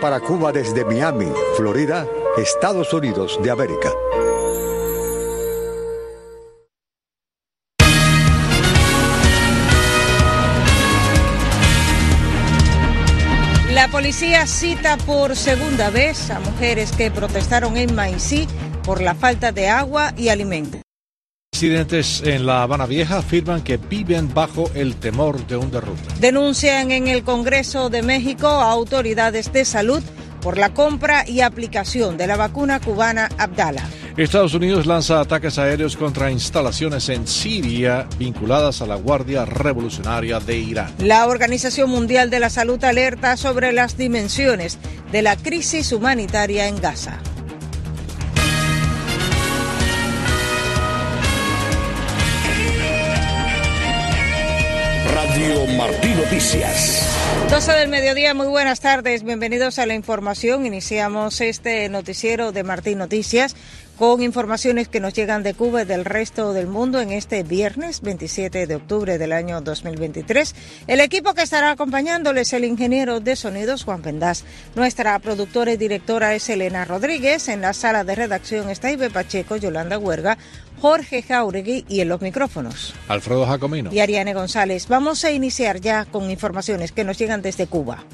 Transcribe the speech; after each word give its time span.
Para 0.00 0.20
Cuba 0.20 0.52
desde 0.52 0.84
Miami, 0.84 1.30
Florida, 1.56 2.06
Estados 2.36 2.92
Unidos 2.92 3.38
de 3.42 3.50
América. 3.50 3.92
La 13.72 13.88
policía 13.88 14.46
cita 14.46 14.96
por 14.98 15.36
segunda 15.36 15.90
vez 15.90 16.30
a 16.30 16.40
mujeres 16.40 16.92
que 16.92 17.10
protestaron 17.10 17.76
en 17.76 17.94
Maicí 17.94 18.46
por 18.84 19.00
la 19.00 19.14
falta 19.14 19.52
de 19.52 19.68
agua 19.68 20.12
y 20.16 20.28
alimentos. 20.28 20.80
Residentes 21.62 22.24
en 22.24 22.44
La 22.44 22.64
Habana 22.64 22.86
Vieja 22.86 23.18
afirman 23.18 23.62
que 23.62 23.76
viven 23.76 24.34
bajo 24.34 24.68
el 24.74 24.96
temor 24.96 25.46
de 25.46 25.56
un 25.56 25.70
derrumbe. 25.70 26.02
Denuncian 26.18 26.90
en 26.90 27.06
el 27.06 27.22
Congreso 27.22 27.88
de 27.88 28.02
México 28.02 28.48
a 28.48 28.72
autoridades 28.72 29.52
de 29.52 29.64
salud 29.64 30.02
por 30.40 30.58
la 30.58 30.74
compra 30.74 31.24
y 31.24 31.40
aplicación 31.40 32.16
de 32.16 32.26
la 32.26 32.34
vacuna 32.36 32.80
cubana 32.80 33.28
Abdala. 33.38 33.88
Estados 34.16 34.54
Unidos 34.54 34.86
lanza 34.86 35.20
ataques 35.20 35.56
aéreos 35.56 35.96
contra 35.96 36.32
instalaciones 36.32 37.08
en 37.10 37.28
Siria 37.28 38.08
vinculadas 38.18 38.82
a 38.82 38.86
la 38.86 38.96
Guardia 38.96 39.44
Revolucionaria 39.44 40.40
de 40.40 40.58
Irán. 40.58 40.92
La 40.98 41.28
Organización 41.28 41.88
Mundial 41.90 42.28
de 42.28 42.40
la 42.40 42.50
Salud 42.50 42.82
alerta 42.82 43.36
sobre 43.36 43.70
las 43.70 43.96
dimensiones 43.96 44.80
de 45.12 45.22
la 45.22 45.36
crisis 45.36 45.92
humanitaria 45.92 46.66
en 46.66 46.80
Gaza. 46.80 47.20
Radio 55.32 55.66
Martí 55.78 56.14
Noticias. 56.14 57.11
12 57.48 57.72
del 57.72 57.88
mediodía, 57.88 58.34
muy 58.34 58.46
buenas 58.46 58.80
tardes, 58.80 59.24
bienvenidos 59.24 59.78
a 59.78 59.86
la 59.86 59.94
información. 59.94 60.64
Iniciamos 60.64 61.40
este 61.40 61.88
noticiero 61.88 62.50
de 62.50 62.62
Martín 62.62 62.98
Noticias 62.98 63.54
con 63.98 64.22
informaciones 64.22 64.88
que 64.88 65.00
nos 65.00 65.14
llegan 65.14 65.42
de 65.42 65.54
Cuba 65.54 65.82
y 65.82 65.84
del 65.84 66.04
resto 66.04 66.52
del 66.52 66.66
mundo 66.66 67.00
en 67.00 67.12
este 67.12 67.42
viernes 67.42 68.00
27 68.00 68.66
de 68.66 68.74
octubre 68.74 69.18
del 69.18 69.32
año 69.32 69.60
2023. 69.60 70.54
El 70.86 71.00
equipo 71.00 71.34
que 71.34 71.42
estará 71.42 71.70
acompañándoles 71.70 72.52
el 72.52 72.64
ingeniero 72.64 73.20
de 73.20 73.36
sonidos 73.36 73.84
Juan 73.84 74.02
Pendaz. 74.02 74.44
Nuestra 74.74 75.18
productora 75.18 75.72
y 75.72 75.76
directora 75.76 76.34
es 76.34 76.48
Elena 76.48 76.84
Rodríguez. 76.84 77.48
En 77.48 77.60
la 77.60 77.74
sala 77.74 78.02
de 78.02 78.14
redacción 78.14 78.70
está 78.70 78.90
Ibe 78.90 79.10
Pacheco, 79.10 79.56
Yolanda 79.56 79.98
Huerga, 79.98 80.38
Jorge 80.80 81.22
Jauregui 81.22 81.84
y 81.88 82.00
en 82.00 82.08
los 82.08 82.20
micrófonos. 82.20 82.94
Alfredo 83.06 83.46
Jacomino. 83.46 83.92
Y 83.92 84.00
Ariane 84.00 84.34
González. 84.34 84.88
Vamos 84.88 85.24
a 85.24 85.30
iniciar 85.30 85.80
ya 85.80 86.06
con 86.06 86.28
informaciones 86.28 86.90
que 86.90 87.04
nos 87.04 87.20
llegan 87.22 87.40
desde 87.40 87.68
Cuba. 87.68 88.04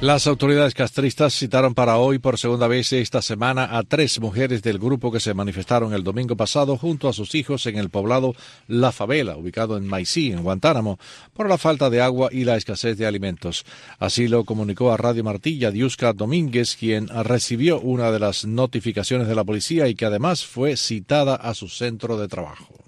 Las 0.00 0.26
autoridades 0.26 0.74
castristas 0.74 1.34
citaron 1.34 1.74
para 1.74 1.96
hoy 1.96 2.18
por 2.18 2.38
segunda 2.38 2.68
vez 2.68 2.92
esta 2.92 3.22
semana 3.22 3.76
a 3.76 3.82
tres 3.84 4.20
mujeres 4.20 4.62
del 4.62 4.78
grupo 4.78 5.10
que 5.10 5.18
se 5.18 5.32
manifestaron 5.32 5.94
el 5.94 6.04
domingo 6.04 6.36
pasado 6.36 6.76
junto 6.76 7.08
a 7.08 7.14
sus 7.14 7.34
hijos 7.34 7.64
en 7.64 7.78
el 7.78 7.88
poblado 7.88 8.34
La 8.68 8.92
Favela, 8.92 9.36
ubicado 9.36 9.78
en 9.78 9.86
Maicí, 9.86 10.30
en 10.30 10.42
Guantánamo, 10.42 10.98
por 11.32 11.48
la 11.48 11.56
falta 11.56 11.88
de 11.88 12.02
agua 12.02 12.28
y 12.30 12.44
la 12.44 12.56
escasez 12.56 12.98
de 12.98 13.06
alimentos. 13.06 13.64
Así 13.98 14.28
lo 14.28 14.44
comunicó 14.44 14.92
a 14.92 14.98
Radio 14.98 15.24
Martilla 15.24 15.70
Diusca 15.70 16.12
Domínguez, 16.12 16.76
quien 16.76 17.08
recibió 17.08 17.80
una 17.80 18.12
de 18.12 18.18
las 18.18 18.44
notificaciones 18.44 19.26
de 19.26 19.34
la 19.34 19.44
policía 19.44 19.88
y 19.88 19.94
que 19.94 20.04
además 20.04 20.44
fue 20.44 20.76
citada 20.76 21.34
a 21.34 21.54
su 21.54 21.68
centro 21.68 22.18
de 22.18 22.28
trabajo. 22.28 22.83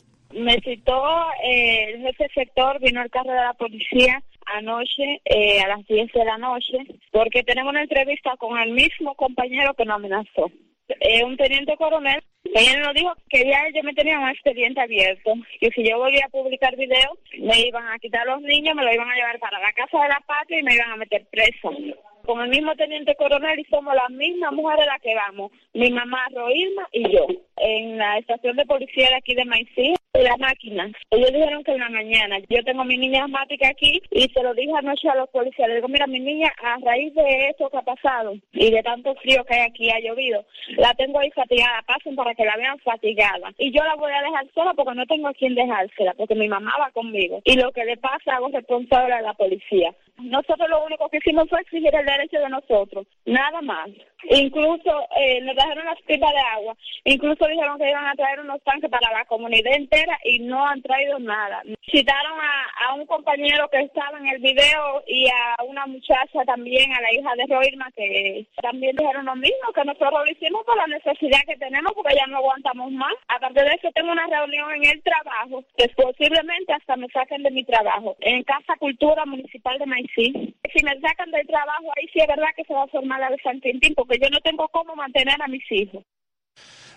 Me 0.46 0.60
citó 0.60 1.02
eh, 1.42 1.94
el 1.94 2.02
jefe 2.02 2.28
sector, 2.32 2.78
vino 2.78 3.00
al 3.00 3.10
carro 3.10 3.32
de 3.32 3.40
la 3.40 3.54
policía 3.54 4.22
anoche 4.44 5.20
eh, 5.24 5.60
a 5.60 5.66
las 5.66 5.84
10 5.88 6.12
de 6.12 6.24
la 6.24 6.38
noche 6.38 6.78
porque 7.10 7.42
tenemos 7.42 7.72
una 7.72 7.82
entrevista 7.82 8.36
con 8.36 8.56
el 8.56 8.70
mismo 8.70 9.16
compañero 9.16 9.74
que 9.74 9.84
nos 9.84 9.96
amenazó. 9.96 10.52
Eh, 11.00 11.24
un 11.24 11.36
teniente 11.36 11.76
coronel, 11.76 12.22
ella 12.44 12.78
nos 12.78 12.94
dijo 12.94 13.12
que 13.28 13.42
ya 13.44 13.66
ellos 13.66 13.82
me 13.82 13.92
tenían 13.92 14.22
un 14.22 14.28
expediente 14.28 14.80
abierto 14.80 15.32
y 15.60 15.68
si 15.72 15.82
yo 15.82 15.98
volvía 15.98 16.26
a 16.26 16.28
publicar 16.28 16.76
videos 16.76 17.18
me 17.40 17.66
iban 17.66 17.88
a 17.88 17.98
quitar 17.98 18.24
los 18.24 18.40
niños, 18.42 18.76
me 18.76 18.84
lo 18.84 18.94
iban 18.94 19.10
a 19.10 19.16
llevar 19.16 19.40
para 19.40 19.58
la 19.58 19.72
casa 19.72 20.00
de 20.00 20.08
la 20.10 20.22
patria 20.28 20.60
y 20.60 20.62
me 20.62 20.76
iban 20.76 20.92
a 20.92 20.96
meter 20.96 21.26
preso. 21.28 21.72
Con 22.26 22.40
el 22.40 22.48
mismo 22.48 22.74
teniente 22.74 23.14
coronel 23.14 23.60
y 23.60 23.64
somos 23.66 23.94
las 23.94 24.10
mismas 24.10 24.52
mujeres 24.52 24.84
las 24.86 25.00
que 25.00 25.14
vamos, 25.14 25.52
mi 25.74 25.90
mamá 25.90 26.26
Roilma 26.34 26.88
y 26.90 27.08
yo, 27.08 27.24
en 27.56 27.98
la 27.98 28.18
estación 28.18 28.56
de 28.56 28.66
policía 28.66 29.08
de 29.10 29.14
aquí 29.14 29.34
de 29.36 29.44
Maicí, 29.44 29.94
la 30.22 30.36
máquina. 30.38 30.90
Ellos 31.10 31.32
dijeron 31.32 31.62
que 31.62 31.72
en 31.72 31.80
la 31.80 31.88
mañana. 31.88 32.38
Yo 32.48 32.62
tengo 32.64 32.84
mi 32.84 32.96
niña 32.96 33.24
asmática 33.24 33.68
aquí 33.68 34.00
y 34.10 34.28
se 34.28 34.42
lo 34.42 34.54
dije 34.54 34.72
anoche 34.76 35.08
a 35.08 35.14
los 35.14 35.28
policías. 35.28 35.68
Le 35.68 35.76
digo, 35.76 35.88
mira, 35.88 36.06
mi 36.06 36.18
niña, 36.20 36.52
a 36.62 36.78
raíz 36.84 37.14
de 37.14 37.50
esto 37.50 37.70
que 37.70 37.76
ha 37.76 37.82
pasado 37.82 38.34
y 38.52 38.70
de 38.70 38.82
tanto 38.82 39.14
frío 39.16 39.44
que 39.44 39.54
hay 39.54 39.68
aquí, 39.68 39.90
ha 39.90 40.00
llovido, 40.00 40.44
la 40.76 40.94
tengo 40.94 41.18
ahí 41.18 41.30
fatigada. 41.30 41.82
Pasen 41.86 42.16
para 42.16 42.34
que 42.34 42.44
la 42.44 42.56
vean 42.56 42.78
fatigada. 42.80 43.52
Y 43.58 43.72
yo 43.72 43.84
la 43.84 43.94
voy 43.94 44.12
a 44.12 44.22
dejar 44.22 44.46
sola 44.54 44.74
porque 44.74 44.94
no 44.94 45.06
tengo 45.06 45.28
a 45.28 45.34
quien 45.34 45.54
dejársela, 45.54 46.14
porque 46.14 46.34
mi 46.34 46.48
mamá 46.48 46.72
va 46.80 46.90
conmigo. 46.90 47.40
Y 47.44 47.56
lo 47.56 47.70
que 47.72 47.84
le 47.84 47.96
pasa 47.96 48.36
hago 48.36 48.48
responsable 48.48 49.14
a 49.14 49.22
la 49.22 49.34
policía. 49.34 49.94
Nosotros 50.18 50.68
lo 50.68 50.84
único 50.84 51.08
que 51.08 51.18
hicimos 51.18 51.48
fue 51.48 51.60
exigir 51.60 51.94
el 51.94 52.06
derecho 52.06 52.38
de 52.38 52.48
nosotros, 52.48 53.06
nada 53.26 53.60
más. 53.60 53.88
Incluso 54.28 55.06
eh, 55.16 55.40
nos 55.42 55.54
dejaron 55.54 55.84
las 55.84 56.00
pipas 56.02 56.32
de 56.32 56.40
agua, 56.54 56.76
incluso 57.04 57.46
dijeron 57.46 57.78
que 57.78 57.90
iban 57.90 58.06
a 58.06 58.14
traer 58.14 58.40
unos 58.40 58.62
tanques 58.64 58.90
para 58.90 59.12
la 59.12 59.24
comunidad 59.26 59.74
entera 59.74 60.18
y 60.24 60.40
no 60.40 60.66
han 60.66 60.82
traído 60.82 61.18
nada. 61.18 61.62
Citaron 61.90 62.38
a, 62.40 62.94
un 62.94 63.06
compañero 63.06 63.68
que 63.68 63.80
estaba 63.80 64.18
en 64.18 64.28
el 64.28 64.40
video 64.40 65.02
y 65.06 65.28
a 65.28 65.62
una 65.64 65.86
muchacha 65.86 66.44
también, 66.46 66.90
a 66.94 67.00
la 67.00 67.12
hija 67.12 67.30
de 67.36 67.54
Roirma, 67.54 67.90
que 67.94 68.46
también 68.62 68.96
dijeron 68.96 69.26
lo 69.26 69.36
mismo, 69.36 69.72
que 69.74 69.84
nosotros 69.84 70.12
lo 70.24 70.32
hicimos 70.32 70.64
por 70.64 70.76
la 70.76 70.86
necesidad 70.86 71.40
que 71.46 71.56
tenemos 71.56 71.92
porque 71.94 72.16
ya 72.16 72.26
no 72.26 72.38
aguantamos 72.38 72.90
más. 72.92 73.12
Aparte 73.28 73.62
de 73.62 73.70
eso, 73.74 73.90
tengo 73.94 74.12
una 74.12 74.26
reunión 74.26 74.72
en 74.76 74.86
el 74.86 75.02
trabajo, 75.02 75.62
que 75.76 75.88
posiblemente 75.90 76.72
hasta 76.72 76.96
me 76.96 77.08
saquen 77.08 77.42
de 77.42 77.50
mi 77.50 77.64
trabajo, 77.64 78.16
en 78.20 78.42
Casa 78.44 78.76
Cultura 78.78 79.26
Municipal 79.26 79.78
de 79.78 79.86
Maicí. 80.06 80.54
Si 80.72 80.84
me 80.84 81.00
sacan 81.00 81.30
del 81.30 81.46
trabajo, 81.46 81.92
ahí 81.96 82.06
sí 82.12 82.20
es 82.20 82.26
verdad 82.26 82.48
que 82.56 82.64
se 82.64 82.74
va 82.74 82.84
a 82.84 82.88
formar 82.88 83.20
la 83.20 83.30
de 83.30 83.38
San 83.42 83.60
Quintín, 83.60 83.94
porque 83.94 84.18
yo 84.20 84.28
no 84.30 84.40
tengo 84.40 84.68
cómo 84.68 84.94
mantener 84.94 85.40
a 85.40 85.48
mis 85.48 85.64
hijos. 85.70 86.04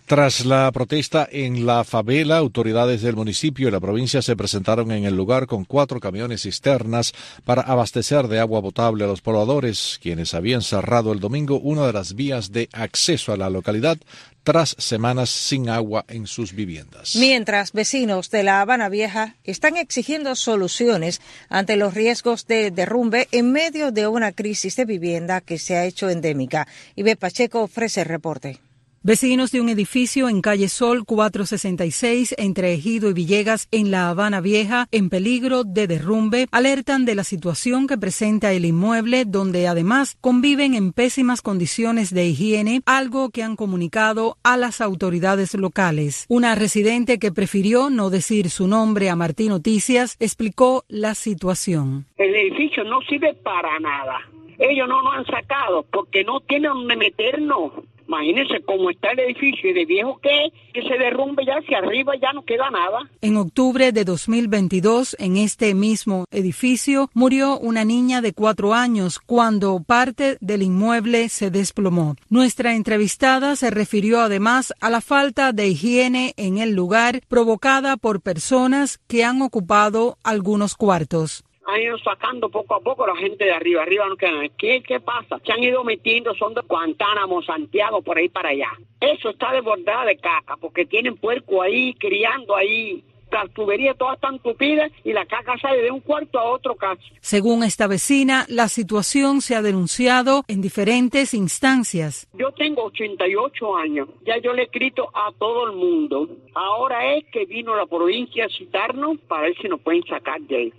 Tras 0.09 0.43
la 0.43 0.71
protesta 0.71 1.29
en 1.31 1.67
la 1.67 1.83
favela, 1.83 2.37
autoridades 2.37 3.03
del 3.03 3.15
municipio 3.15 3.67
y 3.67 3.71
la 3.71 3.79
provincia 3.79 4.23
se 4.23 4.35
presentaron 4.35 4.91
en 4.91 5.05
el 5.05 5.15
lugar 5.15 5.45
con 5.45 5.65
cuatro 5.65 5.99
camiones 5.99 6.41
cisternas 6.41 7.13
para 7.45 7.61
abastecer 7.61 8.27
de 8.27 8.39
agua 8.39 8.59
potable 8.59 9.03
a 9.03 9.07
los 9.07 9.21
pobladores, 9.21 9.99
quienes 10.01 10.33
habían 10.33 10.63
cerrado 10.63 11.13
el 11.13 11.19
domingo 11.19 11.59
una 11.59 11.85
de 11.85 11.93
las 11.93 12.15
vías 12.15 12.51
de 12.51 12.69
acceso 12.73 13.33
a 13.33 13.37
la 13.37 13.51
localidad 13.51 13.99
tras 14.41 14.75
semanas 14.79 15.29
sin 15.29 15.69
agua 15.69 16.05
en 16.07 16.25
sus 16.25 16.53
viviendas. 16.53 17.15
Mientras 17.15 17.71
vecinos 17.71 18.31
de 18.31 18.41
La 18.41 18.61
Habana 18.61 18.89
Vieja 18.89 19.35
están 19.43 19.77
exigiendo 19.77 20.35
soluciones 20.35 21.21
ante 21.49 21.75
los 21.75 21.93
riesgos 21.93 22.47
de 22.47 22.71
derrumbe 22.71 23.27
en 23.31 23.51
medio 23.51 23.91
de 23.91 24.07
una 24.07 24.31
crisis 24.31 24.75
de 24.75 24.85
vivienda 24.85 25.41
que 25.41 25.59
se 25.59 25.77
ha 25.77 25.85
hecho 25.85 26.09
endémica. 26.09 26.67
Ibe 26.95 27.15
Pacheco 27.15 27.61
ofrece 27.61 28.01
el 28.01 28.07
reporte. 28.07 28.59
Vecinos 29.01 29.53
de 29.53 29.61
un 29.61 29.69
edificio 29.69 30.27
en 30.27 30.41
calle 30.41 30.67
Sol 30.67 31.05
466 31.05 32.35
entre 32.37 32.73
Ejido 32.73 33.09
y 33.09 33.13
Villegas 33.13 33.69
en 33.71 33.91
La 33.91 34.09
Habana 34.09 34.41
Vieja 34.41 34.87
en 34.91 35.09
peligro 35.09 35.63
de 35.63 35.87
derrumbe 35.87 36.47
alertan 36.51 37.05
de 37.05 37.15
la 37.15 37.23
situación 37.23 37.87
que 37.87 37.97
presenta 37.97 38.51
el 38.51 38.65
inmueble 38.65 39.23
donde 39.23 39.69
además 39.69 40.17
conviven 40.19 40.73
en 40.73 40.91
pésimas 40.91 41.41
condiciones 41.41 42.13
de 42.13 42.25
higiene, 42.25 42.81
algo 42.85 43.29
que 43.29 43.41
han 43.41 43.55
comunicado 43.55 44.35
a 44.43 44.57
las 44.57 44.81
autoridades 44.81 45.53
locales. 45.53 46.25
Una 46.27 46.55
residente 46.55 47.19
que 47.19 47.31
prefirió 47.31 47.89
no 47.89 48.09
decir 48.09 48.49
su 48.49 48.67
nombre 48.67 49.09
a 49.09 49.15
Martín 49.15 49.49
Noticias 49.49 50.17
explicó 50.19 50.83
la 50.89 51.15
situación. 51.15 52.05
El 52.17 52.35
edificio 52.35 52.83
no 52.83 52.99
sirve 53.03 53.33
para 53.33 53.79
nada. 53.79 54.19
Ellos 54.57 54.89
no 54.89 55.01
nos 55.01 55.15
han 55.15 55.25
sacado 55.25 55.85
porque 55.89 56.25
no 56.25 56.41
tienen 56.41 56.73
donde 56.73 56.97
meternos. 56.97 57.71
Imagínense 58.09 58.61
cómo 58.65 58.89
está 58.89 59.11
el 59.11 59.19
edificio 59.19 59.71
de 59.71 59.85
viejo 59.85 60.19
que 60.19 60.51
que 60.73 60.81
se 60.81 60.97
derrumbe 60.97 61.45
ya 61.45 61.57
hacia 61.57 61.79
arriba 61.79 62.13
ya 62.21 62.33
no 62.33 62.43
queda 62.43 62.69
nada. 62.69 63.09
En 63.21 63.37
octubre 63.37 63.91
de 63.91 64.03
2022, 64.03 65.15
en 65.19 65.37
este 65.37 65.73
mismo 65.73 66.25
edificio, 66.31 67.09
murió 67.13 67.59
una 67.59 67.85
niña 67.85 68.21
de 68.21 68.33
cuatro 68.33 68.73
años 68.73 69.19
cuando 69.19 69.79
parte 69.85 70.37
del 70.41 70.63
inmueble 70.63 71.29
se 71.29 71.51
desplomó. 71.51 72.15
Nuestra 72.29 72.75
entrevistada 72.75 73.55
se 73.55 73.69
refirió 73.69 74.21
además 74.21 74.73
a 74.79 74.89
la 74.89 75.01
falta 75.01 75.51
de 75.53 75.67
higiene 75.67 76.33
en 76.37 76.57
el 76.57 76.73
lugar 76.73 77.21
provocada 77.27 77.97
por 77.97 78.21
personas 78.21 78.99
que 79.07 79.23
han 79.23 79.41
ocupado 79.41 80.17
algunos 80.23 80.75
cuartos 80.75 81.43
han 81.69 81.81
ido 81.81 81.97
sacando 81.99 82.49
poco 82.49 82.75
a 82.75 82.79
poco 82.79 83.05
la 83.05 83.15
gente 83.15 83.45
de 83.45 83.51
arriba, 83.51 83.83
arriba 83.83 84.07
no 84.07 84.15
quedan. 84.15 84.49
¿Qué, 84.57 84.81
¿Qué 84.81 84.99
pasa? 84.99 85.39
Se 85.45 85.51
han 85.51 85.63
ido 85.63 85.83
metiendo, 85.83 86.33
son 86.35 86.53
de 86.53 86.61
Guantánamo, 86.61 87.41
Santiago, 87.41 88.01
por 88.01 88.17
ahí 88.17 88.29
para 88.29 88.49
allá. 88.49 88.71
Eso 88.99 89.29
está 89.29 89.51
desbordado 89.53 90.05
de 90.07 90.17
caca, 90.17 90.57
porque 90.57 90.85
tienen 90.85 91.15
puerco 91.17 91.61
ahí, 91.61 91.93
criando 91.95 92.55
ahí. 92.55 93.03
Las 93.31 93.51
tuberías 93.53 93.97
todas 93.97 94.15
están 94.15 94.39
tupidas 94.39 94.91
y 95.03 95.13
la 95.13 95.25
caca 95.25 95.57
sale 95.59 95.81
de 95.81 95.91
un 95.91 95.99
cuarto 96.01 96.39
a 96.39 96.43
otro 96.43 96.75
casi. 96.75 97.03
Según 97.21 97.63
esta 97.63 97.87
vecina, 97.87 98.45
la 98.47 98.67
situación 98.67 99.41
se 99.41 99.55
ha 99.55 99.61
denunciado 99.61 100.43
en 100.47 100.61
diferentes 100.61 101.33
instancias. 101.33 102.27
Yo 102.33 102.51
tengo 102.51 102.85
88 102.85 103.77
años, 103.77 104.09
ya 104.25 104.37
yo 104.41 104.53
le 104.53 104.63
he 104.63 104.65
escrito 104.65 105.09
a 105.13 105.31
todo 105.37 105.69
el 105.69 105.75
mundo. 105.75 106.29
Ahora 106.55 107.15
es 107.15 107.25
que 107.31 107.45
vino 107.45 107.75
la 107.75 107.85
provincia 107.85 108.45
a 108.45 108.49
citarnos 108.49 109.17
para 109.27 109.43
ver 109.43 109.55
si 109.61 109.67
nos 109.67 109.79
pueden 109.81 110.03
sacar 110.03 110.41
de 110.41 110.55
ahí. 110.55 110.73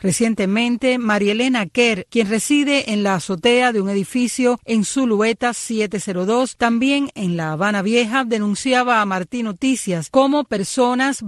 Recientemente, 0.00 0.98
María 0.98 1.32
Elena 1.32 1.66
Kerr, 1.66 2.06
quien 2.10 2.28
reside 2.28 2.92
en 2.92 3.02
la 3.02 3.14
azotea 3.14 3.72
de 3.72 3.80
un 3.80 3.88
edificio 3.88 4.58
en 4.64 4.84
Zulueta 4.84 5.54
702, 5.54 6.56
también 6.56 7.10
en 7.14 7.36
La 7.36 7.52
Habana 7.52 7.82
Vieja, 7.82 8.24
denunciaba 8.24 9.00
a 9.00 9.06
Martín 9.06 9.46
Noticias 9.46 10.10
cómo 10.10 10.44
personas 10.44 11.22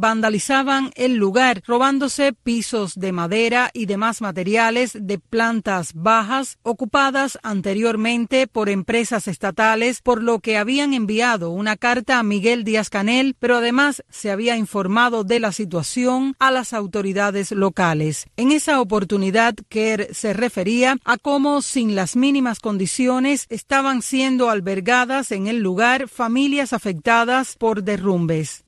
el 0.96 1.16
lugar, 1.16 1.62
robándose 1.66 2.32
pisos 2.32 2.94
de 2.94 3.12
madera 3.12 3.70
y 3.74 3.86
demás 3.86 4.22
materiales 4.22 4.96
de 4.98 5.18
plantas 5.18 5.92
bajas 5.94 6.58
ocupadas 6.62 7.38
anteriormente 7.42 8.46
por 8.46 8.68
empresas 8.70 9.28
estatales, 9.28 10.00
por 10.00 10.22
lo 10.22 10.38
que 10.38 10.56
habían 10.56 10.94
enviado 10.94 11.50
una 11.50 11.76
carta 11.76 12.18
a 12.18 12.22
Miguel 12.22 12.64
Díaz 12.64 12.88
Canel, 12.88 13.34
pero 13.38 13.56
además 13.56 14.02
se 14.08 14.30
había 14.30 14.56
informado 14.56 15.22
de 15.22 15.40
la 15.40 15.52
situación 15.52 16.34
a 16.38 16.50
las 16.50 16.72
autoridades 16.72 17.52
locales. 17.52 18.26
En 18.36 18.50
esa 18.50 18.80
oportunidad, 18.80 19.54
Kerr 19.68 20.14
se 20.14 20.32
refería 20.32 20.96
a 21.04 21.18
cómo 21.18 21.60
sin 21.60 21.94
las 21.94 22.16
mínimas 22.16 22.60
condiciones 22.60 23.46
estaban 23.50 24.00
siendo 24.00 24.48
albergadas 24.48 25.30
en 25.30 25.46
el 25.46 25.60
lugar 25.60 26.08
familias 26.08 26.72
afectadas 26.72 27.56
por 27.56 27.82
derrumbes. 27.82 28.64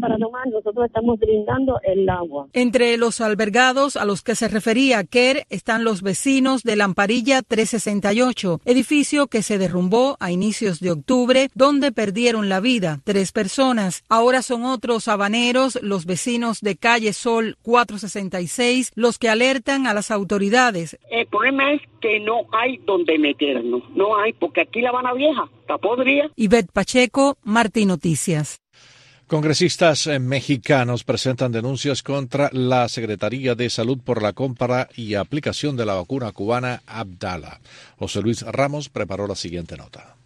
Para 0.00 0.18
tomar, 0.18 0.46
nosotros 0.48 0.86
estamos 0.86 1.18
brindando 1.18 1.80
el 1.82 2.08
agua. 2.08 2.48
Entre 2.52 2.96
los 2.96 3.20
albergados 3.20 3.96
a 3.96 4.04
los 4.04 4.22
que 4.22 4.34
se 4.34 4.48
refería 4.48 5.04
Kerr 5.04 5.44
están 5.50 5.84
los 5.84 6.02
vecinos 6.02 6.62
de 6.62 6.76
Lamparilla 6.76 7.42
368, 7.42 8.60
edificio 8.64 9.26
que 9.26 9.42
se 9.42 9.58
derrumbó 9.58 10.16
a 10.20 10.30
inicios 10.30 10.80
de 10.80 10.92
octubre, 10.92 11.48
donde 11.54 11.92
perdieron 11.92 12.48
la 12.48 12.60
vida 12.60 13.00
tres 13.04 13.32
personas. 13.32 14.04
Ahora 14.08 14.42
son 14.42 14.64
otros 14.64 15.08
habaneros, 15.08 15.78
los 15.82 16.06
vecinos 16.06 16.60
de 16.60 16.76
calle 16.76 17.12
Sol 17.12 17.56
466, 17.62 18.92
los 18.94 19.18
que 19.18 19.28
alertan 19.28 19.86
a 19.86 19.94
las 19.94 20.10
autoridades. 20.10 20.98
El 21.10 21.26
problema 21.26 21.72
es 21.72 21.82
que 22.00 22.20
no 22.20 22.46
hay 22.52 22.78
donde 22.78 23.18
meternos, 23.18 23.82
no 23.94 24.18
hay, 24.18 24.32
porque 24.32 24.62
aquí 24.62 24.80
la 24.80 24.90
Habana 24.90 25.12
Vieja 25.14 25.48
está 25.60 25.78
podrida. 25.78 26.30
Ivette 26.36 26.72
Pacheco, 26.72 27.36
Martín 27.42 27.88
Noticias. 27.88 28.60
Congresistas 29.28 30.06
eh, 30.06 30.18
mexicanos 30.18 31.04
presentan 31.04 31.52
denuncias 31.52 32.02
contra 32.02 32.48
la 32.50 32.88
Secretaría 32.88 33.54
de 33.54 33.68
Salud 33.68 33.98
por 34.02 34.22
la 34.22 34.32
compra 34.32 34.88
y 34.96 35.16
aplicación 35.16 35.76
de 35.76 35.84
la 35.84 35.92
vacuna 35.92 36.32
cubana 36.32 36.82
Abdala. 36.86 37.60
José 37.98 38.22
Luis 38.22 38.40
Ramos 38.40 38.88
preparó 38.88 39.26
la 39.26 39.34
siguiente 39.34 39.76
nota. 39.76 40.16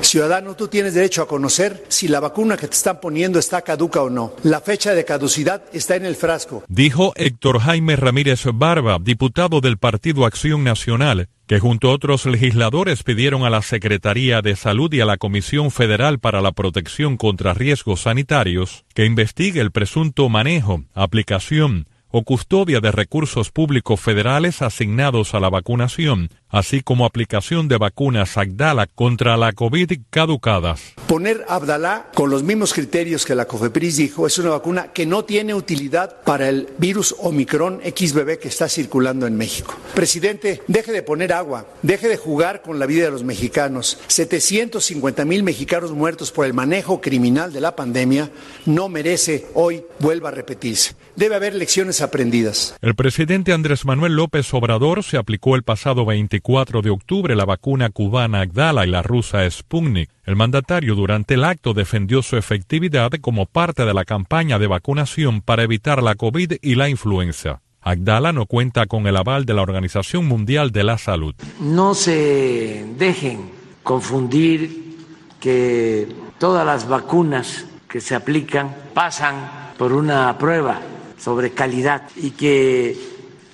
Ciudadano, 0.00 0.54
tú 0.54 0.68
tienes 0.68 0.94
derecho 0.94 1.22
a 1.22 1.28
conocer 1.28 1.84
si 1.88 2.08
la 2.08 2.20
vacuna 2.20 2.56
que 2.56 2.68
te 2.68 2.74
están 2.74 3.00
poniendo 3.00 3.38
está 3.38 3.62
caduca 3.62 4.02
o 4.02 4.10
no. 4.10 4.34
La 4.42 4.60
fecha 4.60 4.94
de 4.94 5.04
caducidad 5.04 5.62
está 5.72 5.96
en 5.96 6.04
el 6.04 6.16
frasco. 6.16 6.64
Dijo 6.68 7.12
Héctor 7.16 7.60
Jaime 7.60 7.96
Ramírez 7.96 8.42
Barba, 8.54 8.98
diputado 9.00 9.60
del 9.60 9.78
Partido 9.78 10.26
Acción 10.26 10.64
Nacional, 10.64 11.28
que 11.46 11.60
junto 11.60 11.88
a 11.88 11.92
otros 11.92 12.26
legisladores 12.26 13.02
pidieron 13.02 13.44
a 13.44 13.50
la 13.50 13.62
Secretaría 13.62 14.42
de 14.42 14.56
Salud 14.56 14.92
y 14.92 15.00
a 15.00 15.06
la 15.06 15.16
Comisión 15.16 15.70
Federal 15.70 16.18
para 16.18 16.40
la 16.40 16.52
Protección 16.52 17.16
contra 17.16 17.54
Riesgos 17.54 18.02
Sanitarios 18.02 18.84
que 18.94 19.04
investigue 19.06 19.60
el 19.60 19.70
presunto 19.70 20.28
manejo, 20.28 20.84
aplicación, 20.94 21.86
o 22.10 22.22
custodia 22.22 22.80
de 22.80 22.92
recursos 22.92 23.50
públicos 23.50 24.00
federales 24.00 24.62
asignados 24.62 25.34
a 25.34 25.40
la 25.40 25.50
vacunación, 25.50 26.30
así 26.56 26.80
como 26.80 27.04
aplicación 27.04 27.68
de 27.68 27.76
vacunas 27.76 28.36
Agdala 28.36 28.86
contra 28.86 29.36
la 29.36 29.52
COVID 29.52 29.92
caducadas. 30.10 30.94
Poner 31.06 31.44
Abdalá 31.48 32.06
con 32.14 32.30
los 32.30 32.42
mismos 32.42 32.72
criterios 32.72 33.26
que 33.26 33.34
la 33.34 33.46
COFEPRIS 33.46 33.96
dijo 33.96 34.26
es 34.26 34.38
una 34.38 34.50
vacuna 34.50 34.92
que 34.92 35.06
no 35.06 35.24
tiene 35.24 35.54
utilidad 35.54 36.22
para 36.22 36.48
el 36.48 36.68
virus 36.78 37.14
Omicron 37.18 37.80
XBB 37.84 38.38
que 38.38 38.48
está 38.48 38.68
circulando 38.68 39.26
en 39.26 39.36
México. 39.36 39.74
Presidente, 39.94 40.62
deje 40.66 40.92
de 40.92 41.02
poner 41.02 41.32
agua, 41.32 41.66
deje 41.82 42.08
de 42.08 42.16
jugar 42.16 42.62
con 42.62 42.78
la 42.78 42.86
vida 42.86 43.04
de 43.04 43.10
los 43.10 43.22
mexicanos. 43.22 43.98
750 44.06 45.24
mil 45.24 45.42
mexicanos 45.42 45.92
muertos 45.92 46.32
por 46.32 46.46
el 46.46 46.54
manejo 46.54 47.00
criminal 47.00 47.52
de 47.52 47.60
la 47.60 47.76
pandemia 47.76 48.30
no 48.64 48.88
merece 48.88 49.46
hoy 49.54 49.84
vuelva 49.98 50.30
a 50.30 50.32
repetirse. 50.32 50.94
Debe 51.16 51.36
haber 51.36 51.54
lecciones 51.54 52.00
aprendidas. 52.00 52.76
El 52.82 52.94
presidente 52.94 53.52
Andrés 53.52 53.84
Manuel 53.84 54.14
López 54.14 54.52
Obrador 54.52 55.02
se 55.02 55.16
aplicó 55.16 55.56
el 55.56 55.62
pasado 55.62 56.04
24 56.04 56.45
de 56.46 56.90
octubre 56.90 57.34
la 57.34 57.44
vacuna 57.44 57.90
cubana 57.90 58.42
Agdala 58.42 58.86
y 58.86 58.90
la 58.90 59.02
rusa 59.02 59.50
Sputnik. 59.50 60.10
El 60.24 60.36
mandatario 60.36 60.94
durante 60.94 61.34
el 61.34 61.42
acto 61.42 61.74
defendió 61.74 62.22
su 62.22 62.36
efectividad 62.36 63.10
como 63.20 63.46
parte 63.46 63.84
de 63.84 63.92
la 63.92 64.04
campaña 64.04 64.60
de 64.60 64.68
vacunación 64.68 65.40
para 65.40 65.64
evitar 65.64 66.04
la 66.04 66.14
COVID 66.14 66.52
y 66.62 66.76
la 66.76 66.88
influenza. 66.88 67.62
Agdala 67.80 68.32
no 68.32 68.46
cuenta 68.46 68.86
con 68.86 69.08
el 69.08 69.16
aval 69.16 69.44
de 69.44 69.54
la 69.54 69.62
Organización 69.62 70.26
Mundial 70.26 70.70
de 70.70 70.84
la 70.84 70.98
Salud. 70.98 71.34
No 71.60 71.94
se 71.94 72.86
dejen 72.96 73.50
confundir 73.82 74.94
que 75.40 76.06
todas 76.38 76.64
las 76.64 76.88
vacunas 76.88 77.66
que 77.88 78.00
se 78.00 78.14
aplican 78.14 78.72
pasan 78.94 79.72
por 79.76 79.92
una 79.92 80.38
prueba 80.38 80.80
sobre 81.18 81.50
calidad 81.50 82.02
y 82.14 82.30
que 82.30 82.96